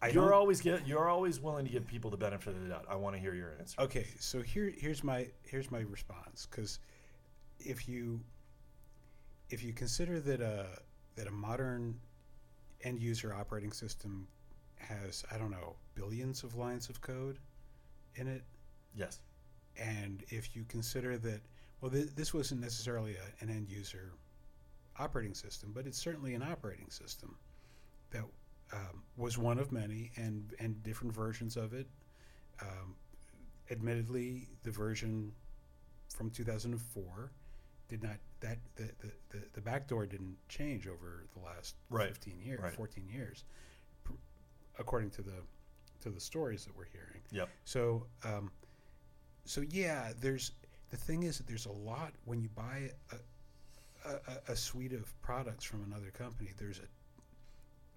I 0.00 0.08
you're 0.08 0.34
always 0.34 0.60
get 0.60 0.86
you're 0.86 1.08
always 1.08 1.40
willing 1.40 1.64
to 1.64 1.70
give 1.70 1.86
people 1.86 2.10
the 2.10 2.16
benefit 2.16 2.54
of 2.54 2.62
the 2.62 2.68
doubt. 2.68 2.86
I 2.88 2.96
want 2.96 3.16
to 3.16 3.20
hear 3.20 3.34
your 3.34 3.54
answer. 3.58 3.80
Okay, 3.80 4.06
so 4.18 4.42
here 4.42 4.72
here's 4.76 5.02
my 5.02 5.28
here's 5.42 5.70
my 5.70 5.80
response 5.80 6.46
because 6.50 6.78
if 7.58 7.88
you 7.88 8.20
if 9.50 9.64
you 9.64 9.72
consider 9.72 10.20
that 10.20 10.40
a 10.40 10.66
that 11.16 11.26
a 11.26 11.32
modern 11.32 11.98
end 12.82 13.00
user 13.00 13.34
operating 13.34 13.72
system 13.72 14.26
has 14.76 15.24
I 15.32 15.38
don't 15.38 15.50
know 15.50 15.76
billions 15.94 16.42
of 16.44 16.54
lines 16.54 16.88
of 16.88 17.00
code 17.00 17.38
in 18.14 18.28
it. 18.28 18.42
Yes. 18.94 19.20
And 19.76 20.24
if 20.28 20.56
you 20.56 20.64
consider 20.68 21.18
that 21.18 21.40
well, 21.80 21.90
th- 21.90 22.14
this 22.16 22.34
wasn't 22.34 22.60
necessarily 22.60 23.16
a, 23.16 23.44
an 23.44 23.50
end 23.50 23.68
user 23.68 24.12
operating 24.98 25.34
system, 25.34 25.72
but 25.74 25.86
it's 25.86 25.98
certainly 25.98 26.34
an 26.34 26.42
operating 26.42 26.90
system 26.90 27.36
that 28.10 28.24
um, 28.72 29.02
was 29.16 29.38
one 29.38 29.58
of 29.58 29.72
many 29.72 30.10
and, 30.16 30.54
and 30.58 30.82
different 30.82 31.14
versions 31.14 31.56
of 31.56 31.72
it. 31.72 31.86
Um, 32.60 32.96
admittedly, 33.70 34.48
the 34.64 34.70
version 34.70 35.32
from 36.14 36.30
2004 36.30 37.30
did 37.88 38.02
not 38.02 38.16
that 38.40 38.58
the, 38.76 38.84
the, 39.00 39.10
the, 39.30 39.44
the 39.54 39.60
backdoor 39.60 40.06
didn't 40.06 40.36
change 40.48 40.86
over 40.86 41.24
the 41.34 41.44
last 41.44 41.74
right. 41.90 42.08
15 42.08 42.38
years, 42.40 42.60
right. 42.62 42.74
14 42.74 43.08
years, 43.08 43.44
pr- 44.04 44.12
according 44.78 45.10
to 45.10 45.22
the 45.22 45.42
to 46.00 46.10
the 46.10 46.20
stories 46.20 46.64
that 46.64 46.76
we're 46.76 46.84
hearing. 46.84 47.20
Yep. 47.32 47.48
So, 47.64 48.06
um, 48.24 48.50
so 49.44 49.62
yeah, 49.68 50.12
there's 50.20 50.52
the 50.90 50.96
thing 50.96 51.24
is 51.24 51.38
that 51.38 51.46
there's 51.46 51.66
a 51.66 51.72
lot 51.72 52.12
when 52.24 52.40
you 52.40 52.48
buy 52.54 52.90
a, 53.12 54.08
a, 54.08 54.52
a, 54.52 54.56
suite 54.56 54.92
of 54.92 55.20
products 55.22 55.64
from 55.64 55.82
another 55.84 56.10
company. 56.10 56.50
There's 56.56 56.78
a, 56.78 56.82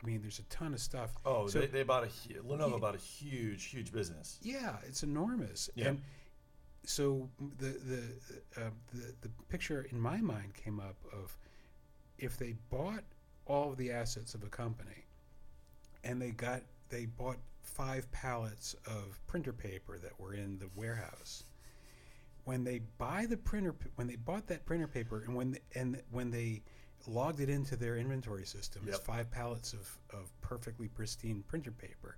I 0.04 0.08
mean, 0.08 0.22
there's 0.22 0.40
a 0.40 0.44
ton 0.44 0.74
of 0.74 0.80
stuff. 0.80 1.12
Oh, 1.26 1.48
so, 1.48 1.60
they, 1.60 1.68
they 1.68 1.84
bought 1.84 2.04
a 2.04 2.08
Lenovo 2.44 2.72
yeah, 2.72 2.78
bought 2.80 2.96
a 2.96 2.98
huge, 2.98 3.66
huge 3.66 3.94
business. 3.94 4.40
Yeah, 4.42 4.76
it's 4.88 5.04
enormous. 5.04 5.70
Yeah. 5.76 5.90
And 5.90 6.02
so 6.84 7.30
the 7.60 7.68
the, 7.68 8.62
uh, 8.62 8.70
the 8.94 9.14
the 9.22 9.30
picture 9.50 9.88
in 9.92 10.00
my 10.00 10.18
mind 10.18 10.54
came 10.54 10.80
up 10.80 10.98
of 11.14 11.38
if 12.18 12.38
they 12.38 12.56
bought 12.70 13.04
all 13.46 13.72
of 13.72 13.78
the 13.78 13.92
assets 13.92 14.34
of 14.34 14.44
a 14.44 14.50
company, 14.50 15.06
and 16.04 16.22
they 16.22 16.32
got 16.32 16.62
they 16.90 17.06
bought 17.06 17.38
five 17.62 18.12
pallets 18.12 18.76
of 18.86 19.20
printer 19.28 19.54
paper 19.54 19.98
that 20.00 20.20
were 20.20 20.34
in 20.34 20.58
the 20.60 20.70
warehouse 20.76 21.44
when 22.46 22.64
they 22.64 22.80
buy 22.98 23.26
the 23.26 23.38
printer 23.38 23.76
when 23.96 24.08
they 24.08 24.16
bought 24.16 24.48
that 24.48 24.66
printer 24.66 24.88
paper 24.88 25.24
and 25.26 25.36
when 25.36 25.52
the, 25.52 25.60
and 25.76 26.02
when 26.12 26.32
they 26.32 26.62
logged 27.08 27.40
it 27.40 27.50
into 27.50 27.76
their 27.76 27.98
inventory 27.98 28.46
system 28.46 28.84
yep. 28.86 28.96
as 28.96 29.02
five 29.02 29.30
pallets 29.32 29.74
of, 29.74 29.98
of 30.14 30.32
perfectly 30.42 30.88
pristine 30.88 31.44
printer 31.48 31.72
paper 31.72 32.18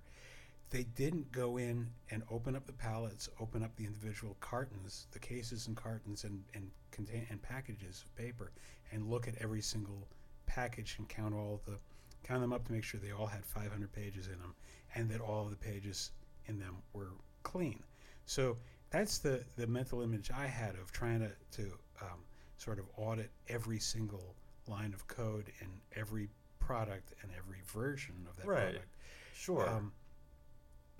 they 0.74 0.82
didn't 0.96 1.30
go 1.30 1.56
in 1.56 1.86
and 2.10 2.24
open 2.32 2.56
up 2.56 2.66
the 2.66 2.72
pallets 2.72 3.28
open 3.40 3.62
up 3.62 3.74
the 3.76 3.84
individual 3.84 4.36
cartons 4.40 5.06
the 5.12 5.18
cases 5.20 5.68
and 5.68 5.76
cartons 5.76 6.24
and, 6.24 6.42
and 6.52 6.68
contain 6.90 7.24
and 7.30 7.40
packages 7.40 8.04
of 8.04 8.16
paper 8.16 8.50
and 8.90 9.08
look 9.08 9.28
at 9.28 9.34
every 9.40 9.62
single 9.62 10.08
package 10.46 10.96
and 10.98 11.08
count 11.08 11.32
all 11.32 11.60
the 11.64 11.78
count 12.24 12.40
them 12.40 12.52
up 12.52 12.66
to 12.66 12.72
make 12.72 12.82
sure 12.82 12.98
they 12.98 13.12
all 13.12 13.26
had 13.26 13.44
500 13.46 13.92
pages 13.92 14.26
in 14.26 14.38
them 14.40 14.52
and 14.96 15.08
that 15.08 15.20
all 15.20 15.44
of 15.44 15.50
the 15.50 15.56
pages 15.56 16.10
in 16.46 16.58
them 16.58 16.78
were 16.92 17.12
clean 17.44 17.78
so 18.26 18.56
that's 18.90 19.18
the, 19.18 19.44
the 19.56 19.68
mental 19.68 20.02
image 20.02 20.32
I 20.36 20.46
had 20.46 20.74
of 20.74 20.90
trying 20.90 21.20
to, 21.20 21.30
to 21.62 21.72
um, 22.02 22.18
sort 22.58 22.80
of 22.80 22.86
audit 22.96 23.30
every 23.48 23.78
single 23.78 24.34
line 24.66 24.92
of 24.92 25.06
code 25.06 25.52
in 25.60 25.68
every 25.94 26.28
product 26.58 27.12
and 27.22 27.30
every 27.36 27.58
version 27.66 28.14
of 28.28 28.36
that 28.38 28.46
right. 28.46 28.62
product. 28.62 28.88
Sure. 29.34 29.68
Um, 29.68 29.92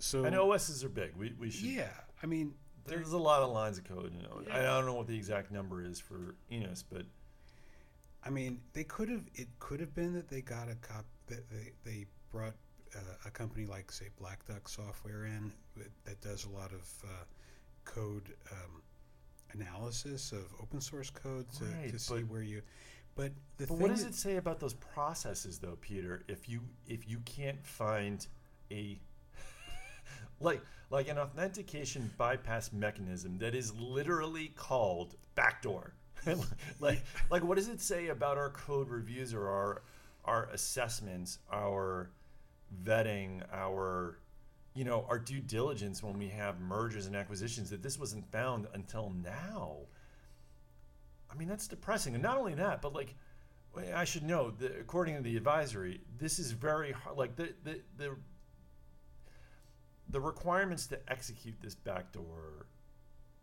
so 0.04 0.24
and 0.24 0.36
OSs 0.36 0.84
are 0.84 0.90
big. 0.90 1.16
We, 1.16 1.32
we 1.38 1.50
should. 1.50 1.64
Yeah, 1.64 1.88
I 2.22 2.26
mean, 2.26 2.52
there's 2.86 3.12
a 3.12 3.18
lot 3.18 3.42
of 3.42 3.50
lines 3.50 3.78
of 3.78 3.84
code. 3.84 4.12
You 4.14 4.22
know, 4.22 4.42
yeah. 4.46 4.58
I 4.58 4.62
don't 4.62 4.84
know 4.84 4.94
what 4.94 5.06
the 5.06 5.16
exact 5.16 5.50
number 5.50 5.82
is 5.82 5.98
for 5.98 6.34
Enos, 6.52 6.82
but 6.82 7.06
I 8.22 8.28
mean, 8.28 8.60
they 8.74 8.84
could 8.84 9.08
have. 9.08 9.24
It 9.34 9.48
could 9.58 9.80
have 9.80 9.94
been 9.94 10.12
that 10.12 10.28
they 10.28 10.42
got 10.42 10.68
a 10.68 10.74
cop 10.74 11.06
that 11.28 11.48
they 11.48 11.72
they 11.84 12.04
brought 12.30 12.54
uh, 12.94 12.98
a 13.24 13.30
company 13.30 13.64
like 13.64 13.90
say 13.90 14.10
Black 14.18 14.46
Duck 14.46 14.68
Software 14.68 15.24
in 15.24 15.50
that 16.04 16.20
does 16.20 16.44
a 16.44 16.50
lot 16.50 16.72
of 16.72 16.92
uh, 17.04 17.24
code 17.86 18.34
um, 18.52 18.82
analysis 19.54 20.32
of 20.32 20.44
open 20.60 20.82
source 20.82 21.08
code 21.08 21.46
to, 21.52 21.64
right, 21.64 21.90
to 21.90 21.98
see 21.98 22.24
where 22.24 22.42
you. 22.42 22.60
But 23.14 23.32
the 23.56 23.66
but 23.68 23.78
what 23.78 23.90
does 23.90 24.04
it 24.04 24.14
say 24.14 24.36
about 24.36 24.60
those 24.60 24.74
processes, 24.74 25.58
though, 25.58 25.78
Peter? 25.80 26.24
If 26.28 26.46
you 26.46 26.60
if 26.86 27.08
you 27.08 27.20
can't 27.24 27.64
find 27.64 28.26
a 28.70 28.98
like 30.44 30.62
like 30.90 31.08
an 31.08 31.18
authentication 31.18 32.10
bypass 32.16 32.72
mechanism 32.72 33.38
that 33.38 33.54
is 33.54 33.74
literally 33.74 34.52
called 34.54 35.16
backdoor, 35.34 35.94
like 36.80 37.02
like 37.30 37.42
what 37.42 37.56
does 37.56 37.68
it 37.68 37.80
say 37.80 38.08
about 38.08 38.38
our 38.38 38.50
code 38.50 38.88
reviews 38.88 39.34
or 39.34 39.48
our 39.48 39.82
our 40.24 40.48
assessments, 40.52 41.38
our 41.52 42.10
vetting, 42.84 43.42
our 43.52 44.18
you 44.74 44.84
know, 44.84 45.06
our 45.08 45.18
due 45.18 45.40
diligence 45.40 46.02
when 46.02 46.18
we 46.18 46.28
have 46.28 46.60
mergers 46.60 47.06
and 47.06 47.14
acquisitions 47.14 47.70
that 47.70 47.82
this 47.82 47.98
wasn't 47.98 48.30
found 48.32 48.66
until 48.74 49.12
now. 49.22 49.76
I 51.30 51.36
mean, 51.36 51.48
that's 51.48 51.68
depressing. 51.68 52.14
And 52.14 52.22
not 52.22 52.38
only 52.38 52.54
that, 52.54 52.82
but 52.82 52.92
like, 52.92 53.14
I 53.94 54.04
should 54.04 54.24
know, 54.24 54.52
according 54.80 55.16
to 55.16 55.22
the 55.22 55.36
advisory, 55.36 56.00
this 56.18 56.38
is 56.38 56.52
very 56.52 56.92
hard. 56.92 57.16
Like 57.16 57.36
the 57.36 57.54
the 57.64 57.80
the 57.96 58.16
the 60.08 60.20
requirements 60.20 60.86
to 60.88 60.98
execute 61.10 61.56
this 61.60 61.74
backdoor, 61.74 62.66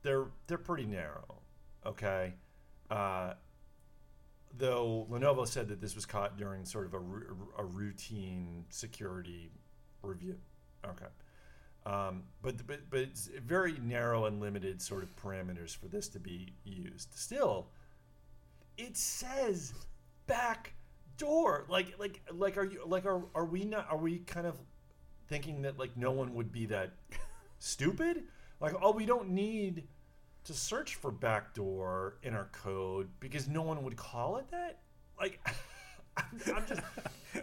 they're 0.04 0.28
they're 0.48 0.58
pretty 0.58 0.86
narrow. 0.86 1.42
Okay, 1.86 2.34
uh, 2.90 3.34
though 4.58 5.08
Lenovo 5.10 5.48
said 5.48 5.68
that 5.70 5.82
this 5.82 5.96
was 5.96 6.06
caught 6.06 6.38
during 6.38 6.66
sort 6.66 6.86
of 6.86 6.94
a, 6.94 7.62
a 7.62 7.66
routine 7.66 8.66
security 8.70 9.50
review. 10.02 10.38
Okay. 10.86 11.08
Um, 11.84 12.24
but, 12.44 12.66
but 12.68 12.90
but 12.92 13.00
it's 13.00 13.30
very 13.44 13.76
narrow 13.82 14.26
and 14.26 14.40
limited 14.40 14.82
sort 14.82 15.02
of 15.02 15.16
parameters 15.16 15.76
for 15.76 15.88
this 15.88 16.08
to 16.10 16.20
be 16.20 16.54
used. 16.64 17.14
Still, 17.16 17.70
it 18.78 18.96
says 18.96 19.74
back 20.28 20.74
door. 21.18 21.66
Like 21.70 21.96
like 21.98 22.22
like 22.32 22.58
are 22.58 22.66
you 22.66 22.84
like 22.86 23.06
are 23.06 23.24
are 23.34 23.46
we 23.46 23.66
not 23.66 23.88
are 23.90 23.98
we 23.98 24.20
kind 24.20 24.46
of 24.46 24.60
thinking 25.32 25.62
that 25.64 25.80
like 25.80 25.96
no 25.96 26.12
one 26.12 26.36
would 26.36 26.52
be 26.52 26.68
that 26.68 26.92
stupid? 27.60 28.24
Like 28.60 28.76
oh 28.82 28.92
we 28.92 29.06
don't 29.06 29.30
need 29.30 29.88
to 30.44 30.54
search 30.54 30.96
for 30.96 31.12
backdoor 31.12 32.16
in 32.24 32.34
our 32.34 32.50
code 32.52 33.10
because 33.20 33.48
no 33.48 33.62
one 33.62 33.84
would 33.84 33.96
call 33.96 34.38
it 34.38 34.50
that. 34.52 34.80
Like, 35.20 35.40
I'm, 36.18 36.66
just 36.68 36.82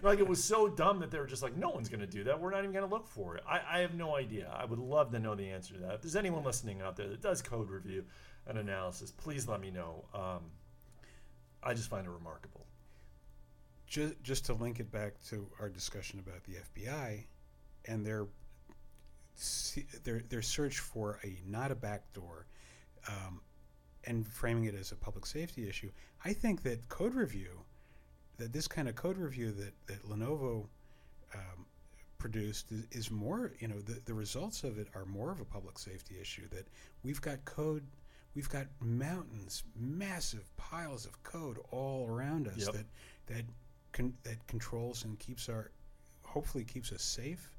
like 0.02 0.18
it 0.18 0.26
was 0.26 0.42
so 0.42 0.68
dumb 0.68 0.98
that 1.00 1.10
they 1.10 1.18
were 1.18 1.26
just 1.26 1.42
like, 1.42 1.56
no 1.56 1.70
one's 1.70 1.88
going 1.88 2.00
to 2.00 2.06
do 2.06 2.24
that. 2.24 2.40
We're 2.40 2.50
not 2.50 2.58
even 2.58 2.72
going 2.72 2.88
to 2.88 2.92
look 2.92 3.06
for 3.06 3.36
it. 3.36 3.44
I, 3.48 3.60
I 3.70 3.78
have 3.80 3.94
no 3.94 4.16
idea. 4.16 4.50
I 4.52 4.64
would 4.64 4.78
love 4.78 5.12
to 5.12 5.20
know 5.20 5.34
the 5.34 5.48
answer 5.48 5.74
to 5.74 5.80
that. 5.80 5.94
If 5.94 6.02
there's 6.02 6.16
anyone 6.16 6.44
listening 6.44 6.82
out 6.82 6.96
there 6.96 7.08
that 7.08 7.22
does 7.22 7.40
code 7.40 7.70
review 7.70 8.04
and 8.46 8.58
analysis, 8.58 9.10
please 9.10 9.46
let 9.46 9.60
me 9.60 9.70
know. 9.70 10.04
Um, 10.12 10.40
I 11.62 11.74
just 11.74 11.88
find 11.88 12.06
it 12.06 12.10
remarkable. 12.10 12.66
Just, 13.86 14.22
just 14.22 14.44
to 14.46 14.54
link 14.54 14.80
it 14.80 14.90
back 14.90 15.14
to 15.28 15.48
our 15.60 15.68
discussion 15.68 16.18
about 16.18 16.44
the 16.44 16.56
FBI 16.76 17.24
and 17.86 18.04
their 18.04 18.26
their 20.04 20.20
their 20.28 20.42
search 20.42 20.80
for 20.80 21.18
a 21.24 21.38
not 21.46 21.70
a 21.70 21.74
backdoor 21.74 22.46
um, 23.08 23.40
and 24.04 24.26
framing 24.26 24.64
it 24.64 24.74
as 24.74 24.92
a 24.92 24.96
public 24.96 25.26
safety 25.26 25.68
issue. 25.68 25.90
I 26.24 26.32
think 26.32 26.62
that 26.64 26.88
code 26.88 27.14
review, 27.14 27.60
that 28.38 28.52
this 28.52 28.66
kind 28.66 28.88
of 28.88 28.96
code 28.96 29.16
review 29.16 29.52
that 29.52 29.74
that 29.86 30.02
Lenovo 30.08 30.66
um, 31.34 31.66
produced 32.18 32.72
is, 32.72 32.86
is, 32.90 33.10
more. 33.10 33.52
You 33.60 33.68
know, 33.68 33.80
the 33.80 34.00
the 34.04 34.14
results 34.14 34.64
of 34.64 34.78
it 34.78 34.88
are 34.94 35.04
more 35.04 35.30
of 35.30 35.40
a 35.40 35.44
public 35.44 35.78
safety 35.78 36.16
issue. 36.20 36.48
That 36.48 36.66
we've 37.02 37.20
got 37.20 37.44
code. 37.44 37.84
We've 38.34 38.48
got 38.48 38.66
mountains, 38.80 39.64
massive 39.74 40.54
piles 40.56 41.06
of 41.06 41.20
code 41.24 41.58
all 41.70 42.06
around 42.08 42.46
us 42.46 42.66
Yep. 42.66 42.72
that 42.72 42.86
that 43.26 43.44
con- 43.92 44.14
that 44.22 44.46
controls 44.46 45.04
and 45.04 45.18
keeps 45.18 45.48
our 45.48 45.70
hopefully 46.22 46.62
keeps 46.62 46.92
us 46.92 47.02
safe 47.02 47.50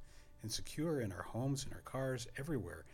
and 0.41 0.51
secure 0.51 1.01
in 1.01 1.11
our 1.11 1.23
homes, 1.23 1.65
in 1.65 1.73
our 1.73 1.81
cars, 1.81 2.27
everywhere. 2.37 2.85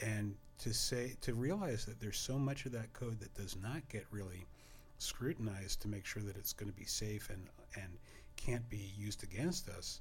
And 0.00 0.34
to 0.58 0.72
say 0.72 1.16
to 1.20 1.34
realize 1.34 1.84
that 1.84 2.00
there's 2.00 2.18
so 2.18 2.38
much 2.38 2.66
of 2.66 2.72
that 2.72 2.92
code 2.92 3.20
that 3.20 3.34
does 3.34 3.56
not 3.56 3.88
get 3.88 4.06
really 4.10 4.46
scrutinized 4.98 5.80
to 5.82 5.88
make 5.88 6.04
sure 6.04 6.22
that 6.22 6.36
it's 6.36 6.52
going 6.52 6.70
to 6.70 6.76
be 6.76 6.84
safe 6.84 7.30
and 7.30 7.48
and 7.76 7.98
can't 8.36 8.68
be 8.68 8.92
used 8.96 9.22
against 9.22 9.68
us 9.68 10.00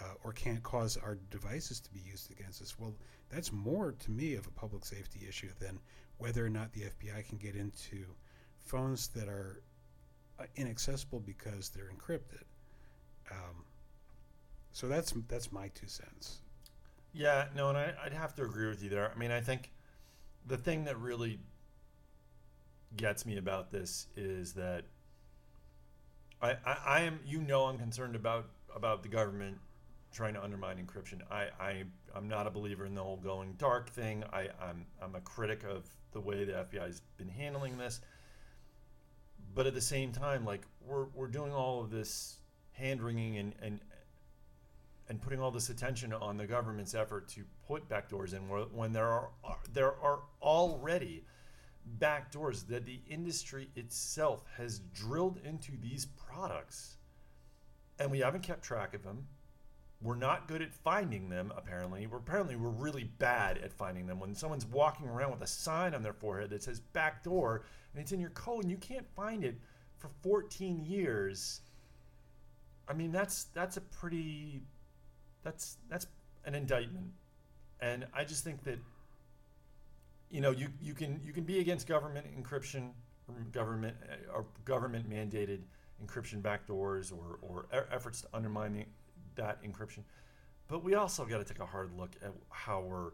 uh, 0.00 0.14
or 0.24 0.32
can't 0.32 0.62
cause 0.62 0.96
our 0.96 1.18
devices 1.30 1.80
to 1.80 1.90
be 1.90 2.00
used 2.00 2.30
against 2.30 2.62
us. 2.62 2.78
Well, 2.78 2.94
that's 3.30 3.52
more 3.52 3.92
to 3.92 4.10
me 4.10 4.34
of 4.34 4.46
a 4.46 4.50
public 4.50 4.84
safety 4.84 5.26
issue 5.28 5.50
than 5.58 5.78
whether 6.18 6.44
or 6.44 6.50
not 6.50 6.72
the 6.72 6.82
FBI 6.82 7.26
can 7.28 7.38
get 7.38 7.56
into 7.56 8.04
phones 8.58 9.08
that 9.08 9.28
are 9.28 9.62
uh, 10.38 10.44
inaccessible 10.56 11.20
because 11.20 11.70
they're 11.70 11.90
encrypted. 11.90 12.44
Um, 13.30 13.64
so 14.72 14.88
that's 14.88 15.12
that's 15.28 15.52
my 15.52 15.68
two 15.68 15.88
cents. 15.88 16.38
Yeah, 17.12 17.46
no, 17.56 17.68
and 17.68 17.78
I, 17.78 17.92
I'd 18.04 18.12
have 18.12 18.34
to 18.36 18.42
agree 18.42 18.68
with 18.68 18.82
you 18.82 18.88
there. 18.88 19.10
I 19.14 19.18
mean, 19.18 19.30
I 19.30 19.40
think 19.40 19.70
the 20.46 20.56
thing 20.56 20.84
that 20.84 20.98
really 20.98 21.40
gets 22.96 23.26
me 23.26 23.36
about 23.36 23.70
this 23.70 24.06
is 24.16 24.52
that 24.54 24.84
I, 26.42 26.56
I, 26.64 26.76
I 26.86 27.00
am, 27.00 27.20
you 27.24 27.40
know, 27.40 27.64
I'm 27.64 27.78
concerned 27.78 28.16
about 28.16 28.46
about 28.74 29.02
the 29.02 29.08
government 29.08 29.58
trying 30.12 30.34
to 30.34 30.42
undermine 30.42 30.76
encryption. 30.76 31.20
I, 31.30 31.48
I 31.60 31.84
I'm 32.14 32.28
not 32.28 32.46
a 32.46 32.50
believer 32.50 32.86
in 32.86 32.94
the 32.94 33.02
whole 33.02 33.16
going 33.16 33.54
dark 33.58 33.90
thing. 33.90 34.24
I, 34.32 34.48
I'm 34.60 34.86
I'm 35.02 35.14
a 35.14 35.20
critic 35.20 35.64
of 35.64 35.88
the 36.12 36.20
way 36.20 36.44
the 36.44 36.52
FBI's 36.52 37.02
been 37.16 37.28
handling 37.28 37.78
this. 37.78 38.00
But 39.54 39.66
at 39.66 39.74
the 39.74 39.80
same 39.80 40.12
time, 40.12 40.44
like 40.44 40.62
we're 40.84 41.06
we're 41.14 41.28
doing 41.28 41.52
all 41.52 41.82
of 41.82 41.90
this 41.90 42.38
hand 42.72 43.02
wringing 43.02 43.36
and, 43.36 43.54
and 43.60 43.80
and 45.10 45.20
putting 45.20 45.40
all 45.40 45.50
this 45.50 45.70
attention 45.70 46.12
on 46.12 46.36
the 46.36 46.46
government's 46.46 46.94
effort 46.94 47.26
to 47.26 47.42
put 47.66 47.86
backdoors 47.88 48.32
in 48.32 48.42
when 48.42 48.92
there 48.92 49.08
are 49.08 49.28
there 49.72 49.96
are 50.00 50.20
already 50.40 51.24
backdoors 51.98 52.66
that 52.68 52.86
the 52.86 53.00
industry 53.08 53.68
itself 53.74 54.44
has 54.56 54.78
drilled 54.94 55.40
into 55.44 55.72
these 55.82 56.06
products 56.06 56.96
and 57.98 58.08
we 58.08 58.20
haven't 58.20 58.42
kept 58.44 58.62
track 58.62 58.94
of 58.94 59.02
them. 59.02 59.26
We're 60.00 60.14
not 60.14 60.46
good 60.46 60.62
at 60.62 60.72
finding 60.72 61.28
them 61.28 61.52
apparently. 61.56 62.06
We're 62.06 62.18
apparently 62.18 62.54
we're 62.54 62.70
really 62.70 63.04
bad 63.04 63.58
at 63.58 63.72
finding 63.72 64.06
them. 64.06 64.20
When 64.20 64.36
someone's 64.36 64.64
walking 64.64 65.08
around 65.08 65.32
with 65.32 65.42
a 65.42 65.46
sign 65.46 65.92
on 65.92 66.04
their 66.04 66.12
forehead 66.12 66.50
that 66.50 66.62
says 66.62 66.78
backdoor 66.92 67.64
and 67.92 68.00
it's 68.00 68.12
in 68.12 68.20
your 68.20 68.30
code 68.30 68.62
and 68.62 68.70
you 68.70 68.78
can't 68.78 69.06
find 69.16 69.42
it 69.42 69.56
for 69.98 70.08
14 70.22 70.82
years 70.82 71.60
i 72.88 72.94
mean 72.94 73.12
that's 73.12 73.44
that's 73.52 73.76
a 73.76 73.82
pretty 73.82 74.62
that's 75.42 75.78
that's 75.88 76.06
an 76.44 76.54
indictment. 76.54 77.12
And 77.80 78.06
i 78.12 78.24
just 78.24 78.44
think 78.44 78.62
that 78.64 78.78
you 80.30 80.40
know 80.40 80.50
you, 80.50 80.68
you 80.80 80.94
can 80.94 81.20
you 81.24 81.32
can 81.32 81.44
be 81.44 81.60
against 81.60 81.88
government 81.88 82.26
encryption 82.38 82.90
government 83.52 83.96
uh, 84.10 84.36
or 84.36 84.46
government 84.64 85.08
mandated 85.08 85.60
encryption 86.04 86.40
backdoors 86.40 87.12
or 87.12 87.38
or 87.42 87.66
efforts 87.92 88.22
to 88.22 88.28
undermine 88.32 88.72
the, 88.72 88.84
that 89.36 89.62
encryption. 89.62 90.00
But 90.68 90.84
we 90.84 90.94
also 90.94 91.24
got 91.24 91.38
to 91.38 91.44
take 91.44 91.60
a 91.60 91.66
hard 91.66 91.92
look 91.96 92.10
at 92.22 92.32
how 92.50 92.80
we're 92.80 93.10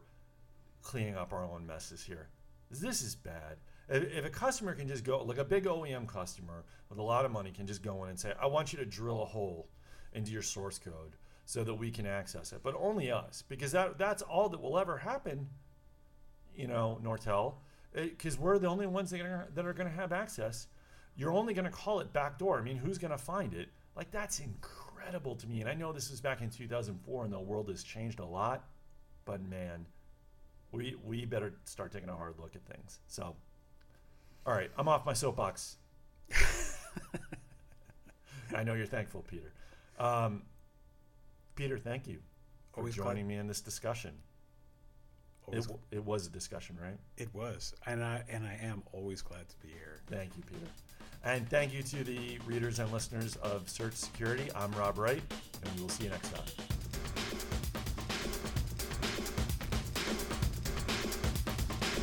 cleaning 0.82 1.16
up 1.16 1.32
our 1.32 1.44
own 1.44 1.66
messes 1.66 2.02
here. 2.04 2.28
This 2.70 3.02
is 3.02 3.14
bad. 3.14 3.56
If 3.88 4.24
a 4.24 4.30
customer 4.30 4.74
can 4.74 4.88
just 4.88 5.04
go 5.04 5.22
like 5.22 5.38
a 5.38 5.44
big 5.44 5.64
OEM 5.64 6.08
customer 6.08 6.64
with 6.90 6.98
a 6.98 7.02
lot 7.02 7.24
of 7.24 7.30
money 7.30 7.52
can 7.52 7.66
just 7.66 7.82
go 7.82 8.02
in 8.04 8.10
and 8.10 8.18
say 8.18 8.32
I 8.40 8.46
want 8.46 8.72
you 8.72 8.78
to 8.80 8.84
drill 8.84 9.22
a 9.22 9.26
hole 9.26 9.68
into 10.12 10.32
your 10.32 10.42
source 10.42 10.78
code 10.78 11.16
so 11.46 11.64
that 11.64 11.74
we 11.74 11.90
can 11.90 12.06
access 12.06 12.52
it 12.52 12.60
but 12.62 12.74
only 12.78 13.10
us 13.10 13.42
because 13.48 13.72
that 13.72 13.96
that's 13.96 14.20
all 14.20 14.48
that 14.50 14.60
will 14.60 14.78
ever 14.78 14.98
happen 14.98 15.48
you 16.56 16.66
know 16.66 16.98
Nortel 17.02 17.54
because 17.94 18.38
we're 18.38 18.58
the 18.58 18.66
only 18.66 18.86
ones 18.86 19.10
that 19.10 19.20
are, 19.20 19.48
that 19.54 19.64
are 19.64 19.72
going 19.72 19.88
to 19.88 19.96
have 19.96 20.12
access. 20.12 20.66
You're 21.16 21.32
only 21.32 21.54
going 21.54 21.64
to 21.64 21.70
call 21.70 22.00
it 22.00 22.12
backdoor 22.12 22.58
I 22.58 22.62
mean 22.62 22.76
who's 22.76 22.98
going 22.98 23.12
to 23.12 23.18
find 23.18 23.54
it? 23.54 23.68
Like 23.94 24.10
that's 24.10 24.40
incredible 24.40 25.36
to 25.36 25.46
me 25.46 25.60
and 25.60 25.68
I 25.68 25.74
know 25.74 25.92
this 25.92 26.10
was 26.10 26.20
back 26.20 26.42
in 26.42 26.50
2004 26.50 27.24
and 27.24 27.32
the 27.32 27.40
world 27.40 27.68
has 27.68 27.82
changed 27.82 28.20
a 28.20 28.24
lot 28.24 28.64
but 29.24 29.40
man 29.48 29.86
we 30.72 30.96
we 31.04 31.24
better 31.24 31.54
start 31.64 31.92
taking 31.92 32.08
a 32.08 32.16
hard 32.16 32.34
look 32.38 32.56
at 32.56 32.64
things. 32.64 32.98
So 33.06 33.34
all 34.44 34.52
right 34.52 34.70
I'm 34.76 34.88
off 34.88 35.06
my 35.06 35.14
soapbox. 35.14 35.76
I 38.54 38.62
know 38.62 38.74
you're 38.74 38.86
thankful 38.86 39.24
Peter. 39.28 39.52
Um, 39.98 40.42
Peter 41.56 41.78
thank 41.78 42.06
you 42.06 42.18
for 42.72 42.80
Always 42.80 42.94
glad- 42.94 43.04
joining 43.06 43.26
me 43.26 43.36
in 43.36 43.46
this 43.48 43.60
discussion 43.60 44.12
it, 45.52 45.66
it 45.90 46.04
was 46.04 46.26
a 46.26 46.30
discussion 46.30 46.76
right 46.82 46.98
it 47.16 47.32
was, 47.34 47.72
and 47.86 48.02
I 48.02 48.24
and 48.28 48.44
I 48.44 48.58
am 48.62 48.82
always 48.92 49.22
glad 49.22 49.48
to 49.48 49.56
be 49.58 49.68
here. 49.68 50.00
Thank 50.08 50.36
you, 50.36 50.42
Peter. 50.42 50.66
And 51.24 51.48
thank 51.48 51.72
you 51.72 51.82
to 51.84 52.04
the 52.04 52.38
readers 52.46 52.78
and 52.80 52.92
listeners 52.92 53.36
of 53.36 53.68
Search 53.68 53.94
Security. 53.94 54.48
I'm 54.54 54.72
Rob 54.72 54.98
Wright, 54.98 55.22
and 55.64 55.74
we 55.76 55.82
will 55.82 55.88
see 55.88 56.04
you 56.04 56.10
next 56.10 56.32
time. 56.34 56.44